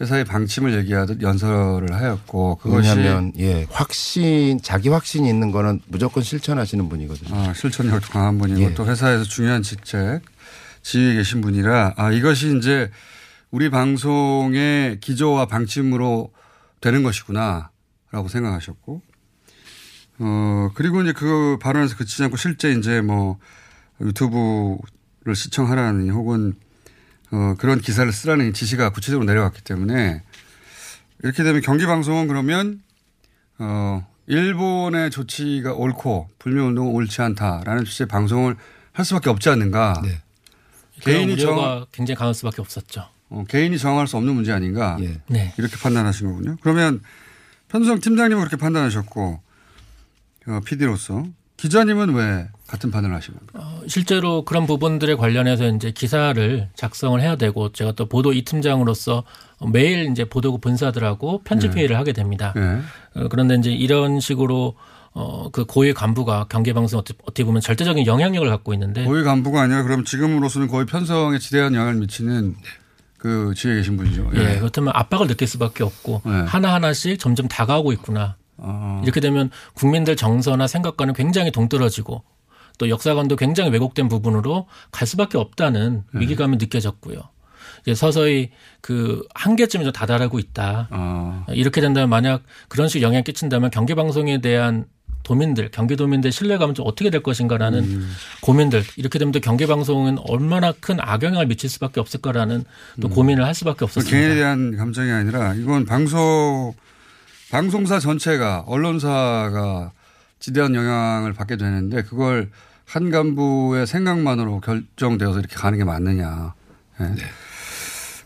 [0.00, 6.88] 회사의 방침을 얘기하듯 연설을 하였고 그것이 왜냐하면 예 확신, 자기 확신이 있는 거는 무조건 실천하시는
[6.88, 7.34] 분이거든요.
[7.34, 8.74] 아, 실천력도 강한 분이고 예.
[8.74, 10.22] 또 회사에서 중요한 직책
[10.82, 12.90] 지위에 계신 분이라 아 이것이 이제
[13.52, 16.32] 우리 방송의 기조와 방침으로
[16.80, 19.00] 되는 것이구나라고 생각하셨고
[20.18, 23.38] 어 그리고 이제 그 발언에서 그치지 않고 실제 이제 뭐
[24.00, 26.54] 유튜브를 시청하라는 혹은
[27.34, 30.22] 어 그런 기사를 쓰라는 지시가 구체적으로 내려왔기 때문에
[31.24, 32.80] 이렇게 되면 경기 방송은 그러면
[33.58, 38.56] 어 일본의 조치가 옳고 불매운동은 옳지 않다라는 취지의 방송을
[38.92, 40.00] 할 수밖에 없지 않는가.
[41.00, 43.08] 개인이 개인이 정 우려가 굉장히 강할 수밖에 없었죠.
[43.30, 44.96] 어, 개인이 정할 수 없는 문제 아닌가.
[45.26, 45.52] 네.
[45.58, 46.56] 이렇게 판단하신 거군요.
[46.60, 47.02] 그러면
[47.68, 49.40] 편성 팀장님은 그렇게 판단하셨고
[50.46, 53.52] 어, PD로서 기자님은 왜 같은 판단을 겁니까?
[53.54, 59.24] 어, 실제로 그런 부분들에 관련해서 이제 기사를 작성을 해야 되고 제가 또 보도 이 팀장으로서
[59.72, 61.78] 매일 이제 보도국 본사들하고 편집 네.
[61.78, 62.52] 회의를 하게 됩니다.
[62.56, 62.80] 네.
[63.14, 64.76] 어, 그런데 이제 이런 식으로
[65.12, 69.82] 어, 그 고위 간부가 경계방송 어떻게, 어떻게 보면 절대적인 영향력을 갖고 있는데 고위 간부가 아니라
[69.84, 72.56] 그럼 지금으로서는 거의 편성에 지대한 영향을 미치는
[73.18, 74.30] 그 지에 계신 분이죠.
[74.34, 76.32] 예, 그렇다면 압박을 느낄 수밖에 없고 네.
[76.46, 78.36] 하나 하나씩 점점 다가오고 있구나.
[78.56, 79.00] 어.
[79.02, 82.22] 이렇게 되면 국민들 정서나 생각과는 굉장히 동떨어지고
[82.78, 86.20] 또 역사관도 굉장히 왜곡된 부분으로 갈 수밖에 없다는 네.
[86.20, 87.20] 위기감이 느껴졌고요.
[87.82, 90.88] 이제 서서히 그 한계점에 좀 다다르고 있다.
[90.90, 91.44] 어.
[91.50, 94.86] 이렇게 된다면 만약 그런 식으로 영향을 끼친다면 경기방송에 대한
[95.22, 98.10] 도민들, 경기도민들 신뢰감은 좀 어떻게 될 것인가라는 음.
[98.42, 98.84] 고민들.
[98.96, 102.64] 이렇게 되면 또 경기방송은 얼마나 큰 악영향을 미칠 수밖에 없을까라는
[103.00, 103.10] 또 음.
[103.10, 104.16] 고민을 할 수밖에 그 없었습니다.
[104.16, 106.74] 개인에 대한 감정이 아니라 이건 방송
[107.50, 109.92] 방송사 전체가 언론사가
[110.44, 112.50] 지대한 영향을 받게 되는데 그걸
[112.84, 116.52] 한 간부의 생각만으로 결정되어서 이렇게 가는 게 맞느냐.
[117.00, 117.14] 예.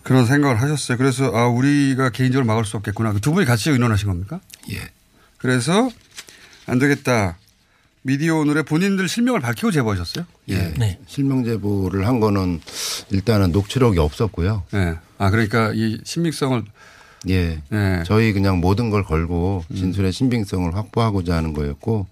[0.02, 0.98] 그런 생각을 하셨어요.
[0.98, 3.12] 그래서 아 우리가 개인적으로 막을 수 없겠구나.
[3.12, 4.40] 그두 분이 같이 의논하신 겁니까?
[4.72, 4.80] 예.
[5.36, 5.90] 그래서
[6.66, 7.38] 안 되겠다.
[8.02, 10.26] 미디어 오늘에 본인들 실명을 밝히고 제보하셨어요?
[10.48, 10.74] 예.
[10.76, 10.98] 네.
[11.06, 12.60] 실명 제보를 한 거는
[13.10, 14.64] 일단은 녹취록이 없었고요.
[14.74, 14.98] 예.
[15.18, 16.64] 아 그러니까 이 신빙성을
[17.28, 17.58] 예.
[17.72, 18.02] 예.
[18.06, 19.76] 저희 그냥 모든 걸 걸고 음.
[19.76, 22.06] 진술의 신빙성을 확보하고자 하는 거였고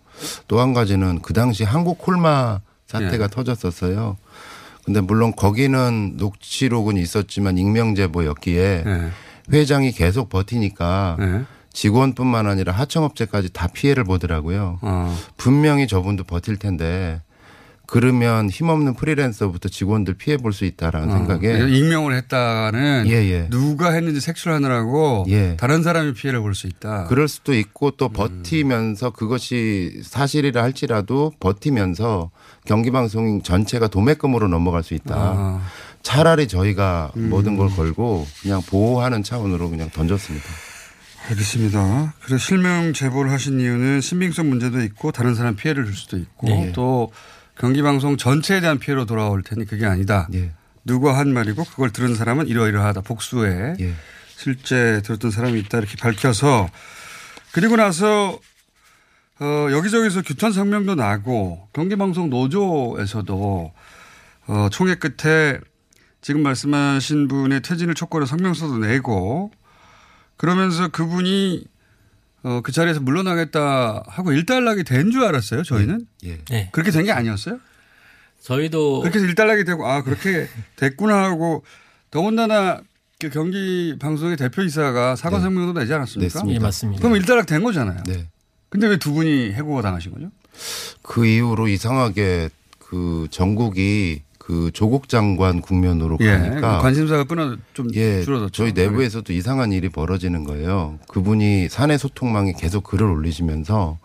[0.48, 3.28] 또 한 가지는 그 당시 한국 콜마 사태가 예.
[3.28, 4.16] 터졌었어요.
[4.84, 9.10] 근데 물론 거기는 녹취록은 있었지만 익명 제보였기에 예.
[9.52, 11.42] 회장이 계속 버티니까 예.
[11.72, 14.78] 직원뿐만 아니라 하청업체까지 다 피해를 보더라고요.
[14.80, 15.16] 어.
[15.36, 17.20] 분명히 저분도 버틸 텐데
[17.86, 21.66] 그러면 힘없는 프리랜서부터 직원들 피해 볼 수 있다라는 생각에 어.
[21.68, 23.48] 익명을 했다는 예, 예.
[23.50, 25.56] 누가 했는지 색출하느라고 예.
[25.56, 27.04] 다른 사람이 피해를 볼 수 있다.
[27.04, 27.92] 그럴 수도 있고 음.
[27.96, 32.30] 또 버티면서 그것이 사실이라 할지라도 버티면서
[32.64, 35.14] 경기 방송 전체가 도매금으로 넘어갈 수 있다.
[35.14, 35.62] 아.
[36.02, 37.30] 차라리 저희가 음.
[37.30, 40.46] 모든 걸 걸고 그냥 보호하는 차원으로 그냥 던졌습니다.
[41.28, 42.14] 알겠습니다.
[42.20, 46.72] 그래서 실명 제보를 하신 이유는 신빙성 문제도 있고 다른 사람 피해를 줄 수도 있고 네.
[46.72, 47.10] 또
[47.58, 50.28] 경기방송 전체에 대한 피해로 돌아올 테니 그게 아니다.
[50.34, 50.52] 예.
[50.84, 53.00] 누가 한 말이고 그걸 들은 사람은 이러이러하다.
[53.02, 53.94] 복수에 예.
[54.36, 56.68] 실제 들었던 사람이 있다 이렇게 밝혀서
[57.52, 58.38] 그리고 나서
[59.38, 63.72] 어, 여기저기서 규탄 성명도 나고 경기방송 노조에서도
[64.48, 65.58] 어, 총회 끝에
[66.20, 69.50] 지금 말씀하신 분의 퇴진을 촉구하는 성명서도 내고
[70.36, 71.64] 그러면서 그분이
[72.46, 75.64] 어, 그 자리에서 물러나겠다 하고 일단락이 된 줄 알았어요.
[75.64, 76.38] 저희는 예.
[76.48, 76.68] 네.
[76.72, 77.58] 그렇게 된 게 아니었어요.
[78.40, 81.64] 저희도 그렇게 해서 일단락이 되고 아 그렇게 됐구나 하고
[82.12, 82.80] 더군다나
[83.18, 86.24] 그 경기 방송의 대표이사가 사과 성명도 내지 않았습니까?
[86.26, 86.54] 냈습니다.
[86.54, 87.02] 예, 맞습니다.
[87.02, 88.02] 그럼 일단락 된 거잖아요.
[88.06, 88.28] 네.
[88.68, 90.30] 근데 왜 두 분이 해고가 당하신 거죠?
[91.02, 98.22] 그 이후로 이상하게 그 전국이 그 조국 장관 국면으로 예, 가니까 관심사가 끊어 좀 예,
[98.22, 98.52] 줄어들었죠.
[98.52, 101.00] 저희 내부에서도 이상한 일이 벌어지는 거예요.
[101.08, 103.98] 그분이 사내 소통망에 계속 글을 올리시면서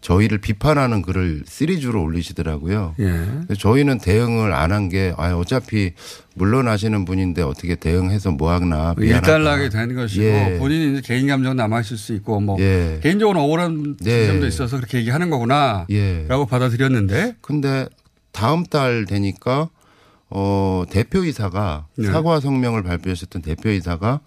[0.00, 2.94] 저희를 비판하는 글을 시리즈로 올리시더라고요.
[3.00, 3.54] 예.
[3.58, 5.92] 저희는 대응을 안 한 게 아, 어차피
[6.36, 8.94] 물러나시는 분인데 어떻게 대응해서 뭐 하나.
[8.98, 10.56] 일단락이 된 것이고 예.
[10.58, 12.98] 본인이 이제 개인 감정 남아 있을 수 있고 뭐 예.
[13.02, 14.26] 개인적으로 억울한 네.
[14.28, 16.26] 점도 있어서 그렇게 얘기하는 거구나라고 예.
[16.48, 17.86] 받아들였는데 근데
[18.32, 19.68] 다음 달 되니까
[20.34, 22.06] 어 대표이사가 네.
[22.06, 24.20] 사과 성명을 발표하셨던 대표이사가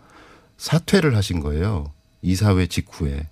[0.57, 1.91] 사퇴를 하신 거예요.
[2.21, 3.27] 이사회 직후에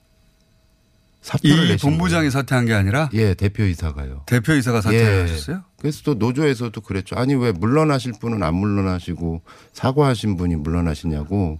[1.23, 3.29] 사표를 이 본부장이 사퇴한 게 아니라 거예요.
[3.29, 4.23] 예, 대표이사가요.
[4.25, 5.61] 대표이사가 사퇴하셨어요?
[5.79, 7.15] 그래서 또 노조에서도 그랬죠.
[7.15, 11.59] 아니 왜 물러나실 분은 안 물러나시고 사과하신 분이 물러나시냐고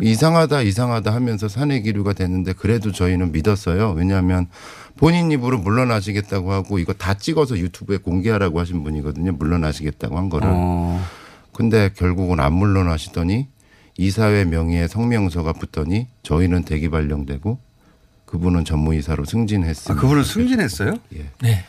[0.00, 0.10] 네.
[0.10, 3.92] 이상하다 이상하다 하면서 사내 기류가 됐는데 그래도 저희는 믿었어요.
[3.92, 4.48] 왜냐하면
[4.96, 9.32] 본인 입으로 물러나시겠다고 하고 이거 다 찍어서 유튜브에 공개하라고 하신 분이거든요.
[9.32, 10.48] 물러나시겠다고 한 거를.
[10.50, 11.04] 어.
[11.52, 13.48] 근데 결국은 안 물러나시더니
[13.98, 17.65] 이사회 명의의 성명서가 붙더니 저희는 대기 발령되고
[18.26, 19.92] 그분은 전무이사로 승진했습니다.
[19.92, 20.94] 아, 그분은 승진했어요?
[21.14, 21.30] 예.
[21.40, 21.64] 네.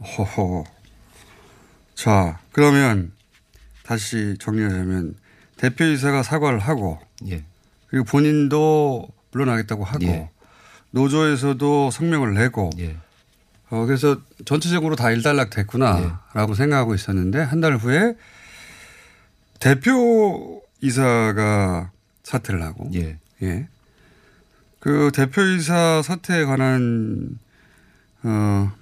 [0.00, 0.64] 호호.
[1.94, 3.12] 자, 그러면
[3.82, 5.16] 다시 정리하자면
[5.56, 7.42] 대표이사가 사과를 하고 예.
[7.88, 10.30] 그리고 본인도 물러나겠다고 하고 예.
[10.92, 12.96] 노조에서도 성명을 내고 예.
[13.70, 18.14] 어, 그래서 전체적으로 다 일단락 됐구나라고 생각하고 있었는데 한 달 후에
[20.80, 21.90] 대표이사가
[22.22, 23.18] 사퇴를 하고 예.
[24.78, 24.90] 예.
[24.90, 27.38] 그 대표이사 사퇴에 관한
[28.22, 28.72] 어,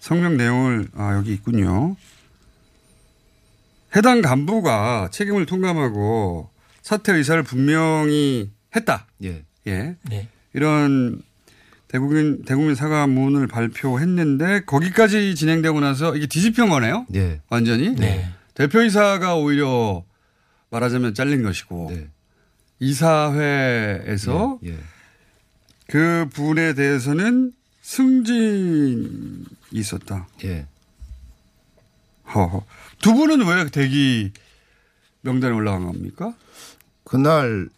[0.00, 1.96] 성명 내용을 아 여기 있군요.
[3.94, 6.50] 해당 간부가 책임을 통감하고
[6.82, 9.06] 사퇴 의사를 분명히 했다.
[9.24, 9.44] 예.
[9.66, 9.96] 예.
[10.02, 10.28] 네.
[10.52, 11.22] 이런
[11.88, 17.06] 대국민 대국민 사과문을 발표했는데 거기까지 진행되고 나서 이게 뒤집힌 거네요.
[17.08, 17.40] 네.
[17.48, 17.94] 완전히.
[17.94, 18.30] 네.
[18.54, 20.04] 대표이사가 오히려
[20.70, 21.90] 말하자면 잘린 것이고
[22.78, 24.76] 이사회에서 예.
[25.88, 30.26] 그 분에 대해서는 승진이 있었다.
[30.44, 30.66] 예.
[32.34, 32.64] 허허.
[33.00, 34.32] 두 분은 왜 대기
[35.22, 36.34] 명단에 올라간 겁니까?
[37.04, 37.68] 그날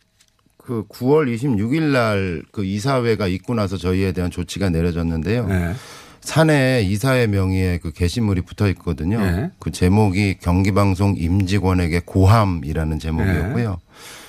[0.56, 5.46] 그 9월 26일 날 그 이사회가 있고 나서 저희에 대한 조치가 내려졌는데요.
[5.46, 5.74] 네.
[6.20, 9.20] 산에 이사의 명의의 그 게시물이 붙어 있거든요.
[9.20, 9.50] 네.
[9.58, 13.80] 그 제목이 경기방송 임직원에게 고함이라는 제목이었고요.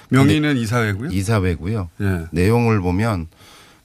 [0.09, 1.11] 명의는 이사회고요.
[1.11, 1.89] 이사회고요.
[1.97, 2.25] 네.
[2.31, 3.27] 내용을 보면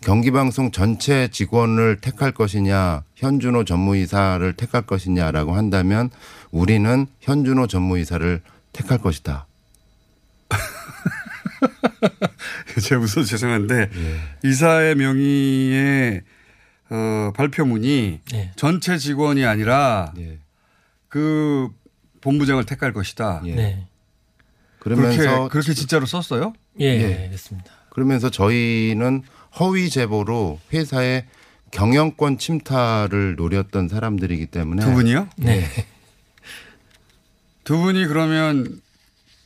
[0.01, 6.11] 경기방송 전체 직원을 택할 것이냐, 현준호 전무이사를 택할 것이냐라고 한다면
[6.51, 9.47] 우리는 현준호 전무이사를 택할 것이다.
[12.81, 14.49] 제가 웃어서 죄송한데 예.
[14.49, 16.23] 이사의 명의의
[16.91, 18.53] 어, 발표문이 네.
[18.57, 20.39] 전체 직원이 아니라 예.
[21.09, 21.71] 그
[22.21, 23.41] 본부장을 택할 것이다.
[23.45, 23.87] 네.
[24.85, 26.53] 그러면서 그렇게, 그렇게 진짜로 썼어요?
[26.79, 27.73] 예, 됐습니다.
[27.89, 29.23] 그러면서 저희는
[29.59, 31.25] 허위 제보로 회사의
[31.71, 35.29] 경영권 침탈을 노렸던 사람들이기 때문에 두 분이요?
[35.39, 35.65] 네.
[37.65, 38.81] 두 분이 그러면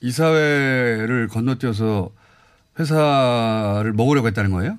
[0.01, 2.11] 이사회를 건너뛰어서
[2.79, 4.77] 회사를 먹으려고 했다는 거예요?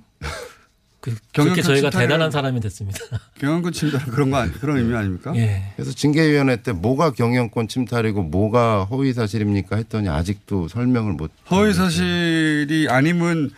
[1.02, 3.00] 그, 경영권 그렇게 저희가 대단한 사람이 됐습니다.
[3.40, 5.34] 경영권 침탈 그런 거 아니, 그런 의미 아닙니까?
[5.36, 5.72] 예.
[5.76, 11.32] 그래서 징계위원회 때 뭐가 경영권 침탈이고 뭐가 허위 사실입니까 했더니 아직도 설명을 못.
[11.52, 13.52] 허위 사실이 아니면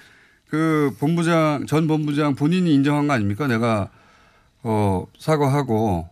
[0.47, 3.47] 그 본부장 전 본부장 본인이 인정한 거 아닙니까?
[3.47, 3.89] 내가
[4.63, 6.07] 어 사과하고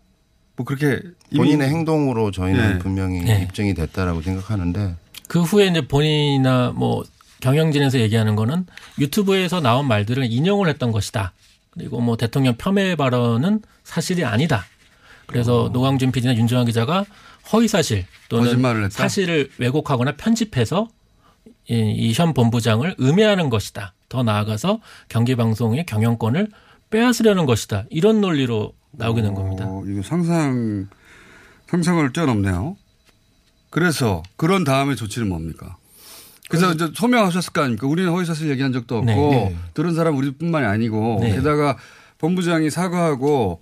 [0.56, 1.02] 뭐 그렇게
[1.36, 2.80] 본인의 행동으로 저희는 예.
[2.80, 3.44] 분명히 예.
[3.44, 4.96] 입증이 됐다라고 생각하는데
[5.28, 7.04] 그 후에 이제 본인이나 뭐
[7.42, 8.66] 경영진에서 얘기하는 거는
[9.00, 11.34] 유튜브에서 나온 말들을 인용을 했던 것이다.
[11.72, 14.66] 그리고 뭐 대통령 폄훼 발언은 사실이 아니다.
[15.28, 15.70] 그래서 어.
[15.70, 17.06] 노광준 PD나 윤정환 기자가
[17.52, 18.90] 허위 사실 또는?
[18.90, 20.88] 사실을 왜곡하거나 편집해서
[21.68, 23.94] 이현 본부장을 음해하는 것이다.
[24.10, 26.50] 더 나아가서 경기방송의 경영권을
[26.90, 27.86] 빼앗으려는 것이다.
[27.90, 29.66] 이런 논리로 나오게 된 겁니다.
[29.68, 30.88] 어, 이거 상상
[31.68, 32.76] 상상을 뛰어넘네요.
[33.70, 35.78] 그래서 그런 다음에 조치는 뭡니까?
[36.50, 37.88] 그래서 이제 소명하셨을 거 아닙니까?
[37.88, 39.16] 우리는 허위사실 얘기한 적도 없고 네.
[39.16, 39.58] 네.
[39.76, 41.36] 들은 사람 우리뿐만이 아니고 네.
[41.36, 41.78] 게다가
[42.18, 43.62] 본부장이 사과하고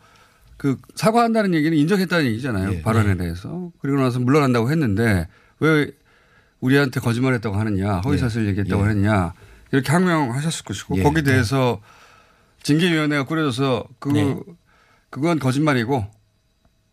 [0.56, 2.74] 그 사과한다는 얘기는 인정했다는 얘기잖아요.
[2.74, 2.82] 예.
[2.82, 3.72] 발언에 대해서.
[3.80, 5.28] 그리고 나서 물러난다고 했는데
[5.60, 5.92] 왜
[6.62, 8.88] 우리한테 거짓말했다고 하느냐, 허위사실 얘기했다고 예.
[8.88, 9.34] 하느냐
[9.72, 11.04] 이렇게 항명하셨을 것이고 예.
[11.04, 11.82] 거기에 대해서
[12.64, 14.40] 징계위원회가 꾸려져서 그 네.
[15.10, 16.06] 그건 거짓말이고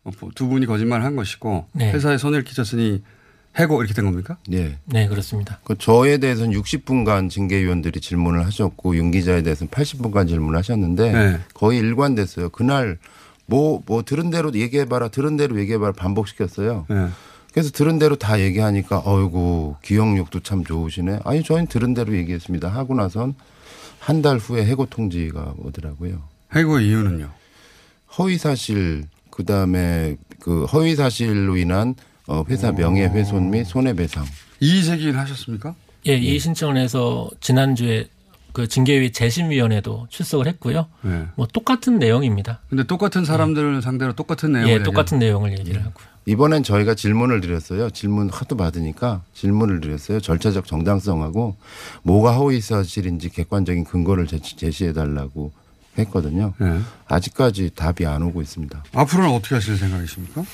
[0.04, 1.92] 어, 두 분이 거짓말한 것이고 네.
[1.92, 3.02] 회사에 손해를 끼쳤으니
[3.58, 4.36] 해고 이렇게 된 겁니까?
[4.52, 4.78] 예.
[4.84, 5.60] 네, 그렇습니다.
[5.64, 11.40] 그 저에 대해서는 60분간 징계위원들이 질문을 하셨고 윤 기자에 대해서는 80분간 질문을 하셨는데 네.
[11.54, 12.48] 거의 일관됐어요.
[12.50, 12.98] 그날
[13.46, 16.86] 뭐뭐 들은 대로 얘기해봐라 들은 대로 얘기해봐라 반복시켰어요.
[16.88, 17.08] 네.
[17.52, 21.20] 그래서 들은 대로 다 얘기하니까 어이구 기억력도 참 좋으시네.
[21.24, 22.68] 아니 저희는 들은 대로 얘기했습니다.
[22.68, 23.34] 하고 나선
[24.00, 26.22] 한 달 후에 해고 통지가 오더라고요.
[26.54, 27.30] 해고 이유는요?
[28.18, 31.94] 허위 사실 그다음에 그 허위 사실로 인한
[32.26, 34.24] 어, 회사 명예훼손 및 손해배상.
[34.60, 35.74] 이의 제기를 하셨습니까?
[36.06, 38.08] 예, 이 신청을 해서 지난주에
[38.52, 40.86] 그 징계위 재심위원회도 출석을 했고요.
[41.02, 41.26] 네.
[41.34, 42.60] 뭐 똑같은 내용입니다.
[42.68, 46.06] 근데 똑같은 사람들을 상대로 똑같은 내용을 예, 똑같은 내용을 얘기를 하고요.
[46.26, 47.90] 이번엔 저희가 질문을 드렸어요.
[47.90, 50.20] 질문 하도 받으니까 질문을 드렸어요.
[50.20, 51.56] 절차적 정당성하고
[52.02, 55.52] 뭐가 허위 사실인지 객관적인 근거를 제시해 달라고
[55.98, 56.54] 했거든요.
[56.58, 56.78] 네.
[57.06, 58.84] 아직까지 답이 안 오고 있습니다.
[58.94, 60.44] 앞으로는 어떻게 하실 생각이십니까?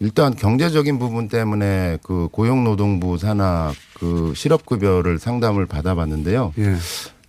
[0.00, 6.54] 일단 경제적인 부분 때문에 그 고용노동부 산하 그 실업급여를 상담을 받아봤는데요.
[6.58, 6.74] 예.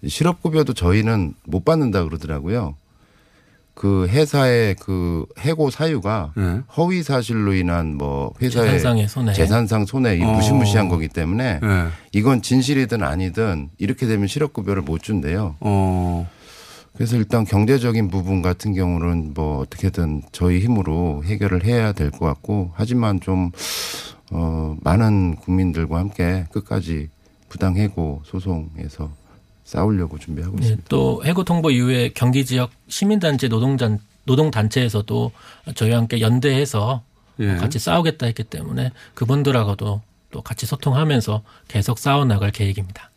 [0.01, 2.75] 이 실업급여도 저희는 못 받는다 그러더라고요.
[3.73, 6.59] 그 회사의 그 해고 사유가 네.
[6.77, 9.33] 허위 사실로 인한 뭐 회사의 재산상의 손해.
[9.33, 10.31] 재산상 손해 이 어.
[10.31, 11.87] 무시무시한 거기 때문에 네.
[12.13, 15.55] 이건 진실이든 아니든 이렇게 되면 실업급여를 못 준대요.
[15.59, 16.29] 어.
[16.93, 22.71] 그래서 일단 경제적인 부분 같은 경우는 뭐 어떻게든 저희 힘으로 해결을 해야 될 것 같고
[22.75, 23.51] 하지만 좀
[24.31, 27.09] 어, 많은 국민들과 함께 끝까지
[27.49, 29.11] 부당 해고 소송에서
[29.63, 30.87] 싸우려고 준비하고 예, 있습니다.
[30.89, 35.31] 또 해고 통보 이후에 경기 지역 시민단체 노동단 노동단체에서도
[35.75, 37.03] 저희와 함께 연대해서
[37.39, 37.55] 예.
[37.55, 40.01] 같이 싸우겠다 했기 때문에 그분들하고도
[40.31, 43.10] 또 같이 소통하면서 계속 싸워 나갈 계획입니다.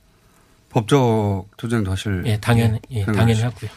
[0.75, 2.25] 법적 투쟁도 하실.
[2.27, 3.05] 예, 당연히 예?
[3.05, 3.71] 당연히 하고요.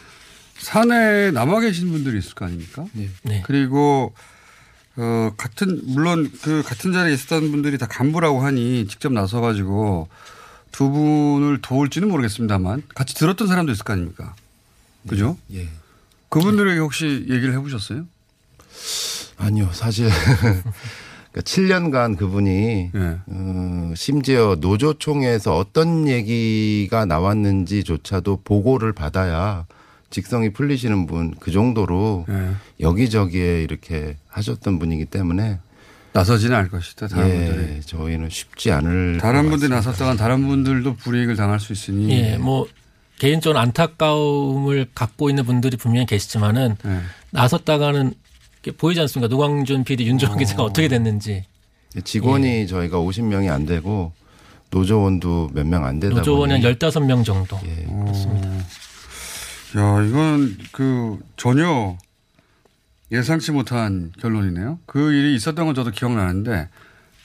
[0.58, 2.84] 산에 남아 계신 분들이 있을 거 아닙니까?
[3.22, 3.42] 네.
[3.46, 4.12] 그리고
[4.96, 10.08] 어 같은 물론 그 같은 자리에 있었던 분들이 다 간부라고 하니 직접 나서 가지고
[10.72, 14.34] 두 분을 도울지는 모르겠습니다만 같이 들었던 사람도 있을 거 아닙니까?
[15.06, 15.38] 그죠?
[15.54, 15.68] 예.
[16.30, 18.06] 그분들에게 혹시 얘기를 해 보셨어요?
[19.36, 20.10] 아니요, 사실.
[21.38, 23.18] 그러니까 7년간 그분이 예.
[23.26, 29.66] 어, 심지어 노조총회에서 어떤 얘기가 나왔는지조차도 보고를 받아야
[30.10, 32.50] 직성이 풀리시는 분 그 정도로 예.
[32.80, 35.58] 여기저기에 이렇게 하셨던 분이기 때문에
[36.12, 37.06] 나서지는 않을 것이다.
[37.06, 37.80] 다른 예, 분들이.
[37.82, 39.70] 저희는 쉽지 않을 다른 것 분들이.
[39.70, 42.10] 나섰다간 다른 분들도 불이익을 당할 수 있으니.
[42.10, 42.66] 예, 뭐
[43.18, 47.00] 개인적으로 안타까움을 갖고 있는 분들이 분명히 계시지만은 예.
[47.30, 48.14] 나섰다가는
[48.72, 49.28] 보이지 않습니까?
[49.28, 51.44] 노광준 PD, 윤정호 기자가 어떻게 됐는지.
[52.04, 52.66] 직원이 예.
[52.66, 54.12] 저희가 50명이 안 되고
[54.70, 57.58] 노조원도 몇 명 안 되다 노조원이 한 보니 15명 정도.
[57.64, 58.48] 예, 그렇습니다.
[59.76, 61.96] 야, 이건 그 전혀
[63.10, 64.78] 예상치 못한 결론이네요.
[64.86, 66.68] 그 일이 있었던 건 저도 기억나는데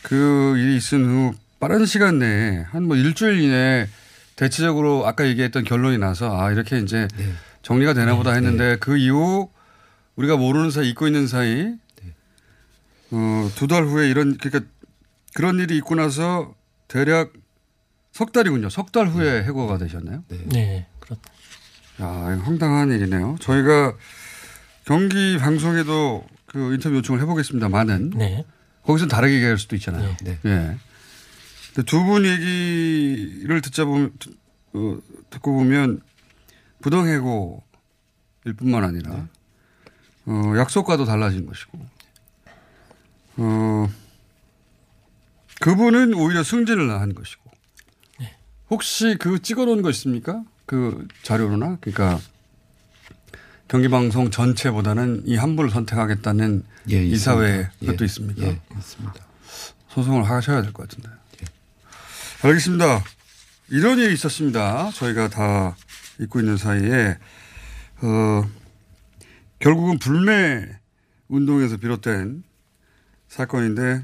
[0.02, 3.88] 그 일이 있은 후 빠른 시간 내에 한 뭐 일주일 이내에
[4.36, 7.08] 대체적으로 아까 얘기했던 결론이 나서 아, 이렇게 이제
[7.62, 9.50] 정리가 되나 보다 했는데 그 이후
[10.16, 11.76] 우리가 모르는 사이 잊고 있는 사이
[13.12, 14.70] 어, 두 달 후에 이런 그러니까
[15.34, 16.56] 그런 일이 있고 나서
[16.88, 17.34] 대략
[18.12, 18.70] 석 달이군요.
[18.70, 20.24] 석 달 후에 해고가 되셨나요?
[20.28, 21.18] 네, 그렇.
[22.02, 23.38] 야, 이거 황당한 일이네요.
[23.40, 23.96] 저희가
[24.86, 28.46] 경기 방송에도 그 인터뷰 요청을 해보겠습니다만은 네.
[28.84, 30.16] 거기서 다르게 얘기할 수도 있잖아요.
[30.24, 30.40] 네.
[30.46, 30.78] 예.
[31.86, 34.12] 두분 얘기를 듣자 보면
[34.74, 34.98] 어,
[35.32, 36.02] 듣고 보면
[36.82, 39.28] 부당해고일 뿐만 아니라
[40.26, 41.86] 어, 약속과도 달라진 것이고
[43.38, 43.90] 어,
[45.60, 47.42] 그분은 오히려 승진을 한 것이고
[48.70, 50.44] 혹시 그 찍어놓은 거 있습니까?
[50.66, 52.20] 그 자료로나 그러니까
[53.68, 57.86] 경기방송 전체보다는 이 한 분을 선택하겠다는 예, 이사회 있습니다.
[57.92, 58.42] 것도 예, 있습니까?
[58.44, 59.14] 예, 있습니다.
[59.90, 61.10] 소송을 하셔야 될 것 같은데.
[62.44, 63.04] 알겠습니다.
[63.70, 64.92] 이런 일이 있었습니다.
[64.92, 65.76] 저희가 다
[66.20, 67.18] 잊고 있는 사이에
[68.02, 68.44] 어,
[69.64, 70.68] 결국은 불매
[71.30, 72.44] 운동에서 비롯된
[73.30, 74.04] 사건인데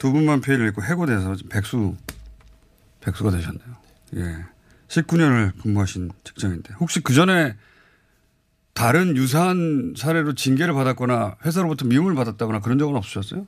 [0.00, 1.94] 두 분만 피해를 입고 해고돼서 백수
[3.00, 3.76] 백수가 되셨네요.
[4.16, 4.44] 예.
[4.88, 7.54] 19년을 근무하신 직장인데 혹시 그 전에
[8.74, 13.46] 다른 유사한 사례로 징계를 받았거나 회사로부터 미움을 받았다거나 그런 적은 없으셨어요?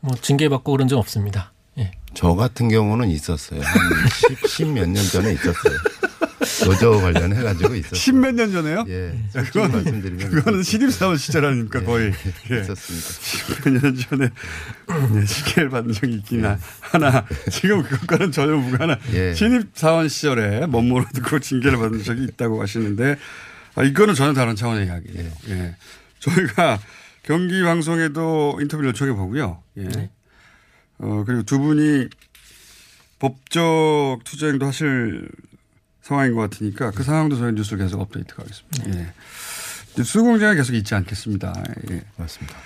[0.00, 1.54] 뭐 징계 받고 그런 적 없습니다.
[1.78, 1.92] 예.
[2.12, 3.62] 저 같은 경우는 있었어요.
[3.62, 3.80] 한
[4.46, 5.78] 10, 몇년 전에 있었어요.
[6.64, 7.98] 노조 관련해 가지고 있었어요.
[7.98, 8.84] 십몇 년 전에요?
[8.88, 9.08] 예.
[9.08, 12.12] 야, 솔직히 그건, 말씀드리면 그거는 신입사원 시절 아닙니까, 거의.
[12.50, 12.60] 예.
[12.60, 13.06] 있었습니다.
[13.08, 14.28] 십몇 년 전에
[15.20, 17.26] 예, 시계를 받은 적이 있긴 하- 하나.
[17.50, 19.34] 지금 그것과는 전혀 무관한 예.
[19.34, 23.16] 신입사원 시절에 멋모로 듣고 징계를 받은 적이 있다고 하시는데,
[23.74, 25.30] 아, 이거는 전혀 다른 차원의 이야기예요.
[25.48, 25.76] 예.
[26.20, 26.78] 저희가
[27.22, 29.62] 경기 방송에도 인터뷰를 요청해 보고요.
[29.78, 30.10] 예.
[30.98, 32.08] 어, 그리고 두 분이
[33.18, 35.28] 법적 투쟁도 하실
[36.02, 38.98] 상황인 것 같으니까 그 상황도 저희 뉴스를 계속 업데이트 하겠습니다.
[39.00, 39.12] 예.
[39.96, 41.52] 뉴스 공장에 계속 있지 않겠습니다.
[41.90, 42.02] 예.
[42.16, 42.56] 맞습니다.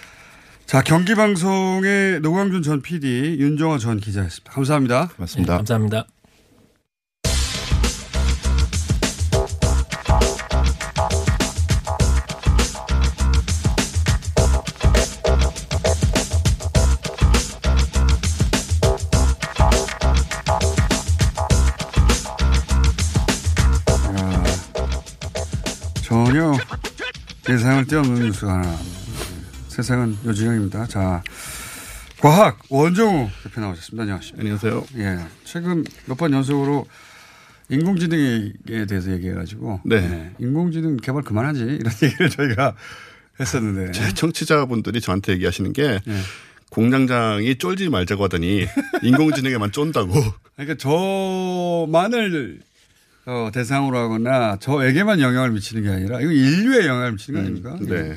[0.65, 4.53] 자, 경기방송의 노광준 전 PD, 윤정화 전 기자였습니다.
[4.53, 5.11] 감사합니다.
[5.17, 5.53] 맞습니다.
[5.53, 6.07] 네, 감사합니다.
[27.49, 28.77] 예상을 뛰어넘는 뉴스가 하나.
[29.69, 30.87] 세상은 요지경입니다.
[30.87, 31.23] 자,
[32.21, 34.03] 과학 원정우 대표 나오셨습니다.
[34.03, 34.41] 안녕하십니까.
[34.41, 34.85] 안녕하세요.
[34.99, 35.19] 예.
[35.45, 36.87] 최근 몇 번 연속으로
[37.69, 39.81] 인공지능에 대해서 얘기해가지고.
[39.85, 39.97] 네.
[39.97, 41.61] 예, 인공지능 개발 그만하지.
[41.61, 42.75] 이런 얘기를 저희가
[43.39, 43.93] 했었는데.
[43.93, 46.17] 제 청취자분들이 저한테 얘기하시는 게 예.
[46.71, 48.67] 공장장이 쫄지 말자고 하더니
[49.03, 50.13] 인공지능에만 쫀다고.
[50.57, 52.61] 그러니까 저만을
[53.27, 57.95] 어, 대상으로 하거나 저에게만 영향을 미치는 게 아니라 이거 인류에 영향을 미치는 거 아닙니까?
[57.95, 58.17] 네.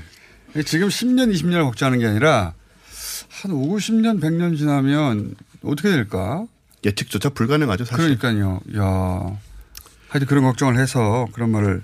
[0.55, 0.63] 예.
[0.63, 2.53] 지금 10년, 20년을 걱정하는 게 아니라
[3.29, 6.45] 한 50년, 100년 지나면 어떻게 될까?
[6.85, 8.17] 예측조차 불가능하죠, 사실.
[8.17, 8.61] 그러니까요.
[8.77, 9.37] 야
[10.09, 11.81] 하여튼 그런 걱정을 해서 그런 말을.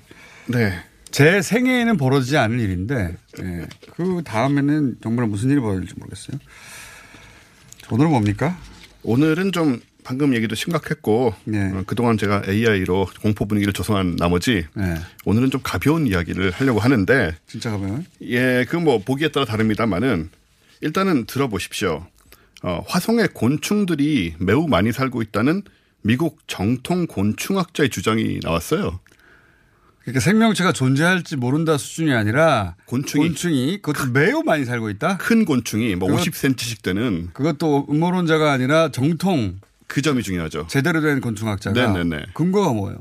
[0.47, 0.79] 네.
[1.09, 3.67] 제 생애에는 벌어지지 않을 일인데, 예.
[3.95, 6.37] 그 다음에는 정말 무슨 일이 벌어질지 모르겠어요.
[7.89, 8.57] 오늘은 뭡니까?
[9.03, 11.33] 오늘은 좀 방금 얘기도 심각했고
[11.73, 14.95] 어, 그동안 제가 AI로 공포 분위기를 조성한 나머지 네.
[15.25, 18.05] 오늘은 좀 가벼운 이야기를 하려고 하는데 진짜 가벼운?
[18.21, 20.29] 예, 그 뭐 보기에 따라 다릅니다만은
[20.81, 22.05] 일단은 들어보십시오.
[22.61, 25.63] 어, 화성에 곤충들이 매우 많이 살고 있다는
[26.03, 28.99] 미국 정통 곤충학자의 주장이 나왔어요.
[30.01, 35.17] 그러니까 생명체가 존재할지 모른다 수준이 아니라 곤충이, 곤충이 그것도 매우 많이 살고 있다.
[35.17, 40.67] 큰 곤충이 뭐 그것- 50cm씩 되는 그것도 음모론자가 아니라 정통 그 점이 중요하죠.
[40.69, 42.27] 제대로 된 곤충학자가 네네네.
[42.33, 42.97] 근거가 뭐예요?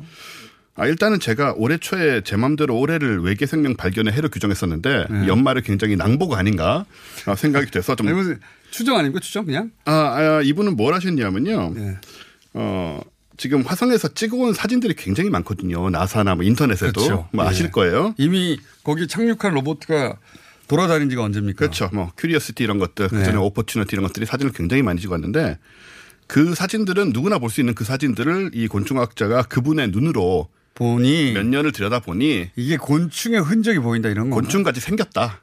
[0.77, 5.29] 아, 일단은 제가 올해 초에 제 맘대로 올해를 외계 생명 발견의 해로 규정했었는데 네.
[5.29, 6.85] 연말을 굉장히 낭보가 아닌가
[7.27, 8.35] 아, 생각이 돼서 좀 아니,
[8.71, 9.21] 추정 아닙니까?
[9.21, 9.71] 추정 그냥?
[9.85, 11.75] 아, 아, 이분은 뭘 하셨냐면요.
[11.75, 11.97] 네.
[12.55, 13.01] 어,
[13.37, 15.91] 지금 화성에서 찍어온 사진들이 굉장히 많거든요.
[15.91, 17.29] 나사나 뭐 인터넷에도 그렇죠.
[17.33, 17.71] 뭐 아실 예.
[17.71, 18.15] 거예요.
[18.19, 20.17] 이미 거기 착륙한 로봇가
[20.67, 21.59] 돌아다닌 지가 언제입니까?
[21.59, 21.89] 그렇죠.
[21.93, 23.19] 뭐 큐리어시티 이런 것들, 네.
[23.19, 25.59] 그전에 오퍼튜너티 이런 것들이 사진을 굉장히 많이 찍었는데
[26.27, 31.73] 그 사진들은 누구나 볼 수 있는 그 사진들을 이 곤충학자가 그분의 눈으로 보니 몇 년을
[31.73, 34.37] 들여다 보니 이게 곤충의 흔적이 보인다 이런 거.
[34.37, 35.43] 곤충같이 생겼다.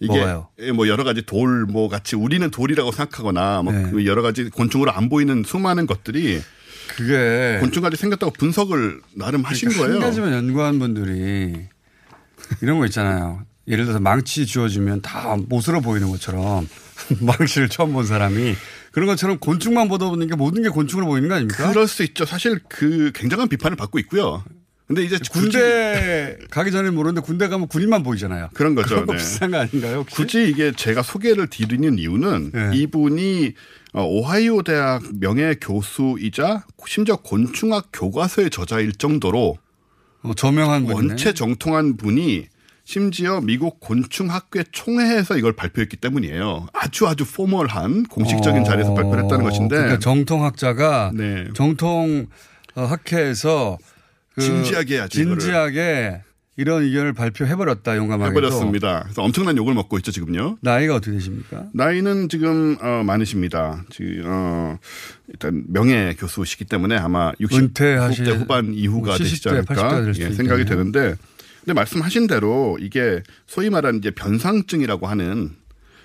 [0.00, 0.48] 이게 뭐가요?
[0.60, 3.90] 예, 뭐 여러 가지 돌 뭐 같이 우리는 돌이라고 생각하거나 뭐 네.
[3.90, 6.40] 그 여러 가지 곤충으로 안 보이는 수많은 것들이
[6.96, 10.00] 그게 곤충같이 생겼다고 분석을 나름 하신 그러니까 거예요.
[10.02, 11.54] 한 가지만 연구한 분들이
[12.60, 13.44] 이런 거 있잖아요.
[13.68, 16.68] 예를 들어서 망치 주어주면 다 못으로 보이는 것처럼
[17.20, 18.54] 망치를 처음 본 사람이
[18.94, 21.68] 그런 것처럼 곤충만 보다 보니까 모든 게 곤충으로 보이는 거 아닙니까?
[21.68, 22.24] 그럴 수 있죠.
[22.24, 24.44] 사실 그 굉장한 비판을 받고 있고요.
[24.86, 28.50] 근데 이제 군대 가기 전에 모르는데 군대 가면 군인만 보이잖아요.
[28.54, 28.90] 그런 거죠.
[28.90, 29.18] 그런 거 네.
[29.18, 29.98] 비슷한 거 아닌가요?
[29.98, 30.14] 혹시?
[30.14, 32.70] 굳이 이게 제가 소개를 드리는 이유는 네.
[32.74, 33.54] 이분이
[33.94, 39.58] 어, 오하이오 대학 명예 교수이자 심지어 곤충학 교과서의 저자일 정도로
[40.22, 40.94] 어, 저명한 분이네.
[40.94, 42.46] 원체 정통한 분이
[42.84, 46.66] 심지어 미국 곤충학회 총회에서 이걸 발표했기 때문이에요.
[46.74, 51.46] 아주 아주 포멀한 공식적인 어, 자리에서 발표를 했다는 것인데 그러니까 정통학자가 네.
[51.54, 52.26] 정통
[52.74, 53.78] 어, 학회에서
[54.34, 55.18] 그 진지하게 해야지.
[55.18, 56.20] 진지하게
[56.56, 59.02] 이런 의견을 발표해버렸다 용감하게 해버렸습니다.
[59.04, 60.58] 그래서 엄청난 욕을 먹고 있죠 지금요.
[60.60, 61.64] 나이가 어떻게 되십니까?
[61.72, 63.84] 나이는 지금 어, 많으십니다.
[63.90, 64.78] 지금 어,
[65.28, 70.30] 일단 명예 교수시기 때문에 아마 60대 은퇴하실 후반 이후가 뭐 되시지 70대, 80대 않을까 예,
[70.30, 70.64] 생각이.
[70.64, 71.14] 되는데
[71.64, 75.56] 근데 말씀하신 대로 이게 소위 말하는 이제 변상증이라고 하는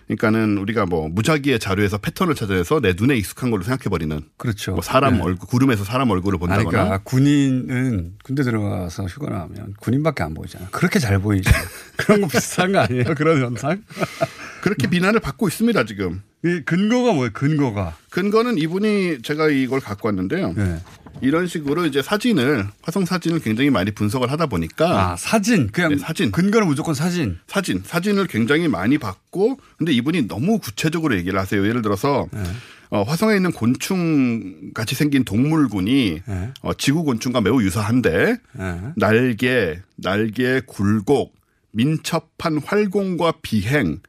[0.08, 4.72] 그러니까는 우리가 뭐 무작위의 자료에서 패턴을 찾아내서 내 눈에 익숙한 걸로 생각해 버리는 그렇죠.
[4.72, 5.22] 뭐 사람 네.
[5.22, 10.68] 얼굴 구름에서 사람 얼굴을 아니, 본다거나 그러니까 군인은 군대 들어가서 휴가 나오면 군인밖에 안 보이잖아.
[10.72, 11.52] 그렇게 잘 보이죠.
[11.98, 13.14] 그런 거 비슷한 거 아니에요?
[13.16, 13.84] 그런 현상?
[14.64, 16.24] 그렇게 비난을 받고 있습니다 지금.
[16.44, 17.32] 이 근거가 뭐예요?
[17.34, 17.96] 근거가.
[18.10, 20.54] 근거는 이분이 제가 이걸 갖고 왔는데요.
[20.54, 20.80] 네.
[21.22, 25.98] 이런 식으로 이제 사진을 화성 사진을 굉장히 많이 분석을 하다 보니까 아 사진 그냥 네,
[25.98, 27.38] 사진 근거는 무조건 사진.
[27.48, 31.66] 사진 사진을 굉장히 많이 받고 근데 이분이 너무 구체적으로 얘기를 하세요.
[31.68, 32.44] 예를 들어서 네.
[32.92, 36.54] 어, 화성에 있는 곤충 같이 생긴 동물군이 네.
[36.62, 38.82] 어, 지구 곤충과 매우 유사한데 네.
[38.96, 41.36] 날개, 날개 굴곡,
[41.72, 44.00] 민첩한 활공과 비행,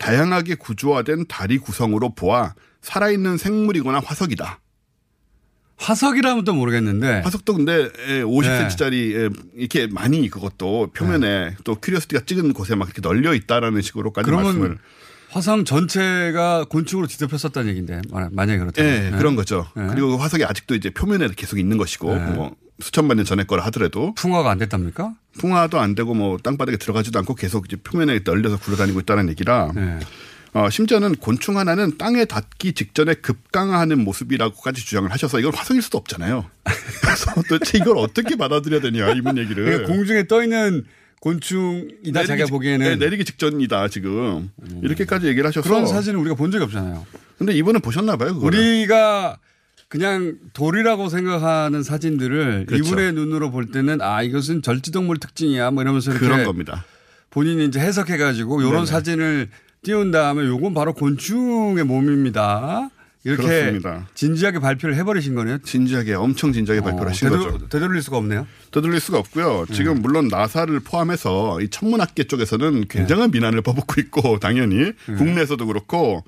[0.00, 4.58] 다양하게 구조화된 다리 구성으로 보아 살아있는 생물이거나 화석이다.
[5.84, 7.20] 화석이라면 또 모르겠는데.
[7.20, 7.90] 화석도 근데
[8.22, 14.78] 50cm짜리 이렇게 많이 그것도 표면에 또 큐리어스티가 찍은 곳에 막 이렇게 널려 있다라는 식으로까지 말씀을
[15.30, 18.90] 화성 전체가 곤충으로 뒤덮였었다는 얘기인데 만약에 그렇다면.
[18.90, 19.16] 예, 네.
[19.18, 19.66] 그런 거죠.
[19.76, 19.86] 네.
[19.90, 22.26] 그리고 그 화석이 아직도 이제 표면에 계속 있는 것이고 네.
[22.30, 25.14] 뭐 수천만 년 전의 거라 하더라도 풍화가 안 됐답니까?
[25.38, 29.98] 풍화도 안 되고 뭐 땅바닥에 들어가지도 않고 계속 이제 표면에 널려서 굴러다니고 있다는 얘기라 네.
[30.54, 36.48] 어, 심지어는 곤충 하나는 땅에 닿기 직전에 급강하는 모습이라고까지 주장을 하셔서 이건 화성일 수도 없잖아요.
[37.02, 39.64] 그래서 도대체 이걸 어떻게 받아들여야 되냐 이분 얘기를.
[39.64, 40.84] 그러니까 공중에 떠 있는
[41.20, 44.50] 곤충이다 자기가 직- 보기에는 네, 내리기 직전이다 지금
[44.82, 47.04] 이렇게까지 얘기를 하셔서 그런 사진을 우리가 본 적이 없잖아요.
[47.36, 48.34] 근데 이분은 보셨나 봐요.
[48.34, 48.56] 그거를.
[48.58, 49.38] 우리가
[49.88, 52.84] 그냥 돌이라고 생각하는 사진들을 그렇죠.
[52.84, 56.84] 이분의 눈으로 볼 때는 아 이것은 절지동물 특징이야 뭐 이러면서 그런 겁니다.
[57.30, 58.86] 본인이 이제 해석해가지고 이런.
[58.86, 59.48] 사진을
[59.84, 62.90] 띄운 다음에 요건 바로 곤충의 몸입니다.
[63.26, 64.06] 이렇게 그렇습니다.
[64.14, 65.58] 진지하게 발표를 해버리신 거네요.
[65.58, 67.68] 진지하게 엄청 진지하게 발표를 하신 되돌- 거죠.
[67.68, 68.46] 되돌릴 수가 없네요.
[68.70, 69.64] 되돌릴 수가 없고요.
[69.72, 76.22] 지금 물론 나사를 포함해서 이 천문학계 쪽에서는 굉장한 비난을 퍼붓고 있고 당연히 국내에서도 그렇고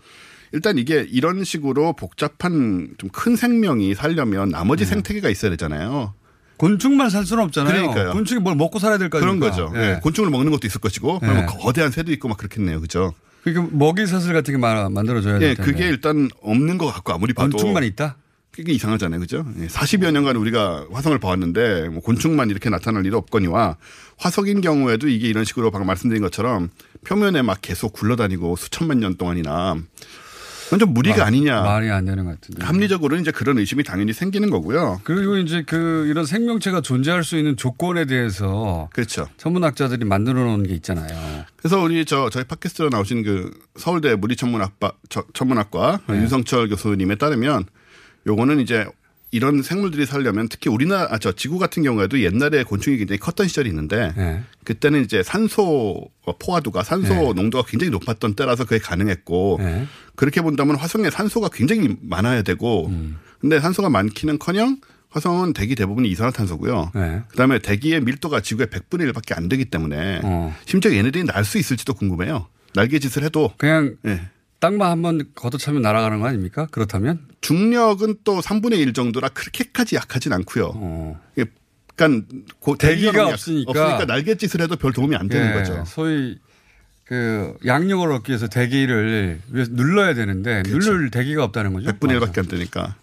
[0.53, 6.15] 일단 이게 이런 식으로 복잡한 좀 큰 생명이 살려면 나머지 생태계가 있어야 되잖아요.
[6.57, 7.75] 곤충만 살 수는 없잖아요.
[7.75, 8.13] 그러니까요.
[8.13, 9.39] 곤충이 뭘 먹고 살아야 될거 그런?
[9.39, 9.71] 거죠.
[9.77, 9.81] 예.
[9.97, 11.21] 예, 곤충을 먹는 것도 있을 것이고
[11.61, 12.81] 거대한 새도 있고 막 그렇겠네요.
[12.81, 13.13] 그죠?
[13.47, 15.55] 그러니까 먹이 사슬 같은 게 마- 만들어져야 될 예.
[15.55, 18.17] 그게 일단 없는 것 같고 아무리 봐도 곤충만 있다?
[18.51, 19.21] 그게 이상하잖아요.
[19.21, 19.47] 그죠?
[19.61, 23.77] 예, 40여 년간 우리가 화성을 봐왔는데 뭐 곤충만 이렇게 나타날 일이 없거니와
[24.19, 26.71] 화석인 경우에도 이게 이런 식으로 방금 말씀드린 것처럼
[27.07, 29.77] 표면에 막 계속 굴러다니고 수천만 년 동안이나
[30.67, 31.62] 그건 좀 무리가 마- 아니냐.
[31.62, 32.64] 말이 안 되는 것 같은데.
[32.64, 35.01] 합리적으로 이제 그런 의심이 당연히 생기는 거고요.
[35.05, 39.29] 그리고 이제 그 이런 생명체가 존재할 수 있는 조건에 대해서 그렇죠.
[39.37, 41.45] 천문학자들이 만들어 놓은 게 있잖아요.
[41.57, 46.17] 그래서 우리 저 저희 팟캐스트로 나오신 그 서울대 물리천문학과 저- 천문학과 네.
[46.17, 47.64] 윤성철 교수님에 따르면
[48.27, 48.87] 요거는 이제
[49.37, 53.68] 이런 생물들이 살려면 특히 우리나라 아, 저 지구 같은 경우에도 옛날에 곤충이 굉장히 컸던 시절이
[53.68, 54.43] 있는데 네.
[54.64, 56.09] 그때는 이제 산소
[56.41, 57.32] 포화도가 산소 네.
[57.34, 59.61] 농도가 굉장히 높았던 때라서 그게 가능했고
[60.16, 63.18] 그렇게 본다면 화성에 산소가 굉장히 많아야 되고 음.
[63.41, 64.78] 근데 산소가 많기는커녕
[65.11, 66.93] 화성은 대기 대부분이 이산화탄소고요.
[66.95, 67.22] 네.
[67.28, 70.55] 그다음에 대기의 밀도가 지구의 100분의 1밖에 안 되기 때문에 어.
[70.66, 72.49] 심지어 얘네들이 날 수 있을지도 궁금해요.
[72.74, 74.20] 날개짓을 해도 그냥 예.
[74.61, 76.67] 땅만 한번 걷어차면 날아가는 거 아닙니까?
[76.71, 81.19] 그렇다면 중력은 또 3분의 1 정도라 그렇게까지 약하진 않고요.
[81.37, 81.51] 이게
[81.95, 82.27] 그러니까
[82.61, 83.71] 고- 대기가 없으니까.
[83.71, 85.85] 없으니까 날갯짓을 해도 별 도움이 안 되는 예, 거죠.
[85.87, 86.39] 소위
[87.05, 91.91] 그 양력을 얻기 위해서 대기를 위해서 눌러야 되는데 누를 대기가 없다는 거죠.
[91.91, 92.97] 100분의 1밖에 안 되니까.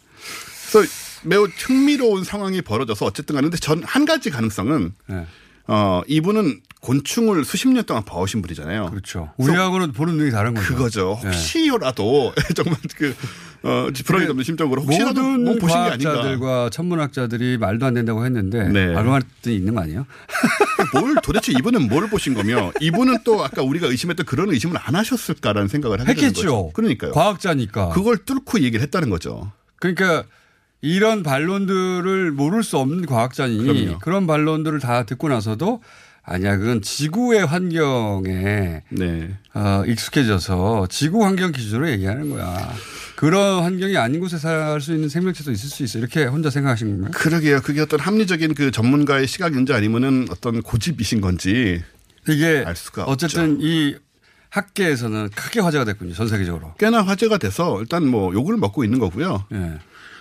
[0.72, 0.91] 그래서
[1.24, 5.26] 매우 흥미로운 상황이 벌어져서 어쨌든 가는데 전 한 가지 가능성은 네.
[5.68, 8.89] 어 이분은 곤충을 수십 년 동안 봐오신 분이잖아요.
[8.89, 9.31] 그렇죠.
[9.38, 10.67] 우리하고는 보는 눈이 다른 거죠.
[10.67, 11.19] 그거죠.
[11.23, 11.29] 네.
[11.29, 13.15] 혹시라도 정말 그
[13.63, 16.11] 어, 지푸라기 덮는 심정으로 혹시라도 모든 뭐 보신 게 아닌가.
[16.11, 18.88] 과학자들과 천문학자들이 말도 안 된다고 했는데 네.
[18.88, 20.05] 말도 안 된이 있는 거 아니에요?
[20.93, 25.69] 뭘 도대체 이분은 뭘 보신 거며 이분은 또 아까 우리가 의심했던 그런 의심을 안 하셨을까라는
[25.69, 26.34] 생각을 하게 했겠죠.
[26.34, 26.71] 거죠.
[26.73, 27.13] 그러니까요.
[27.13, 27.89] 과학자니까.
[27.89, 29.53] 그걸 뚫고 얘기를 했다는 거죠.
[29.77, 30.25] 그러니까
[30.81, 33.99] 이런 반론들을 모를 수 없는 과학자니 그럼요.
[33.99, 35.81] 그런 반론들을 다 듣고 나서도
[36.26, 39.30] 아니야 그건 지구의 환경에 네.
[39.53, 42.74] 어, 익숙해져서 지구 환경 기준으로 얘기하는 거야.
[43.15, 45.99] 그런 환경이 아닌 곳에 살 수 있는 생명체도 있을 수 있어.
[45.99, 47.11] 이렇게 혼자 생각하신 건가요?
[47.13, 47.61] 그러게요.
[47.61, 51.84] 그게 어떤 합리적인 그 전문가의 시각인지 아니면은 어떤 고집이신 건지
[52.28, 53.95] 이게 알 수가 어쨌든 이
[54.49, 56.13] 학계에서는 크게 화제가 됐군요.
[56.13, 56.74] 전 세계적으로.
[56.80, 59.45] 꽤나 화제가 돼서 일단 뭐 욕을 먹고 있는 거고요.
[59.53, 59.74] 예.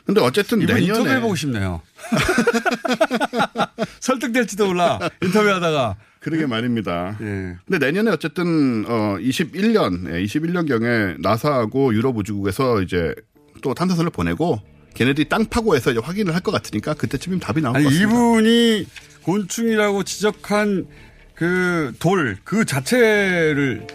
[0.05, 1.80] 근데 어쨌든 내년에 인터뷰 해 보고 싶네요.
[4.00, 4.98] 설득될지도 몰라.
[5.22, 5.96] 인터뷰하다가.
[6.20, 7.16] 그러게 말입니다.
[7.20, 7.57] 예.
[7.66, 13.14] 근데 내년에 어쨌든 어 21년, 예, 21년 경에 나사하고 유럽 우주국에서 이제
[13.61, 14.61] 또 탐사선을 보내고
[14.94, 18.12] 걔네들이 땅 파고해서 이제 확인을 할 것 같으니까 그때쯤이면 답이 나올 아니 것 같습니다.
[18.12, 18.86] 이분이
[19.22, 20.86] 곤충이라고 지적한
[21.34, 23.86] 그 돌 그 자체를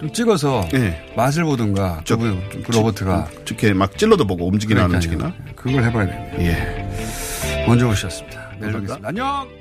[0.00, 1.00] 좀 찍어서 네.
[1.16, 2.38] 맛을 보든가 저- 그
[2.68, 5.26] 로버트가 이렇게 막 찔러도 보고 움직이나 안 그러니까요.
[5.26, 5.54] 움직이나.
[5.54, 6.42] 그걸 해봐야 됩니다.
[6.42, 7.64] 예.
[7.66, 8.50] 먼저 오셨습니다.
[8.58, 9.08] 내일 뵙겠습니다.
[9.08, 9.59] 안녕.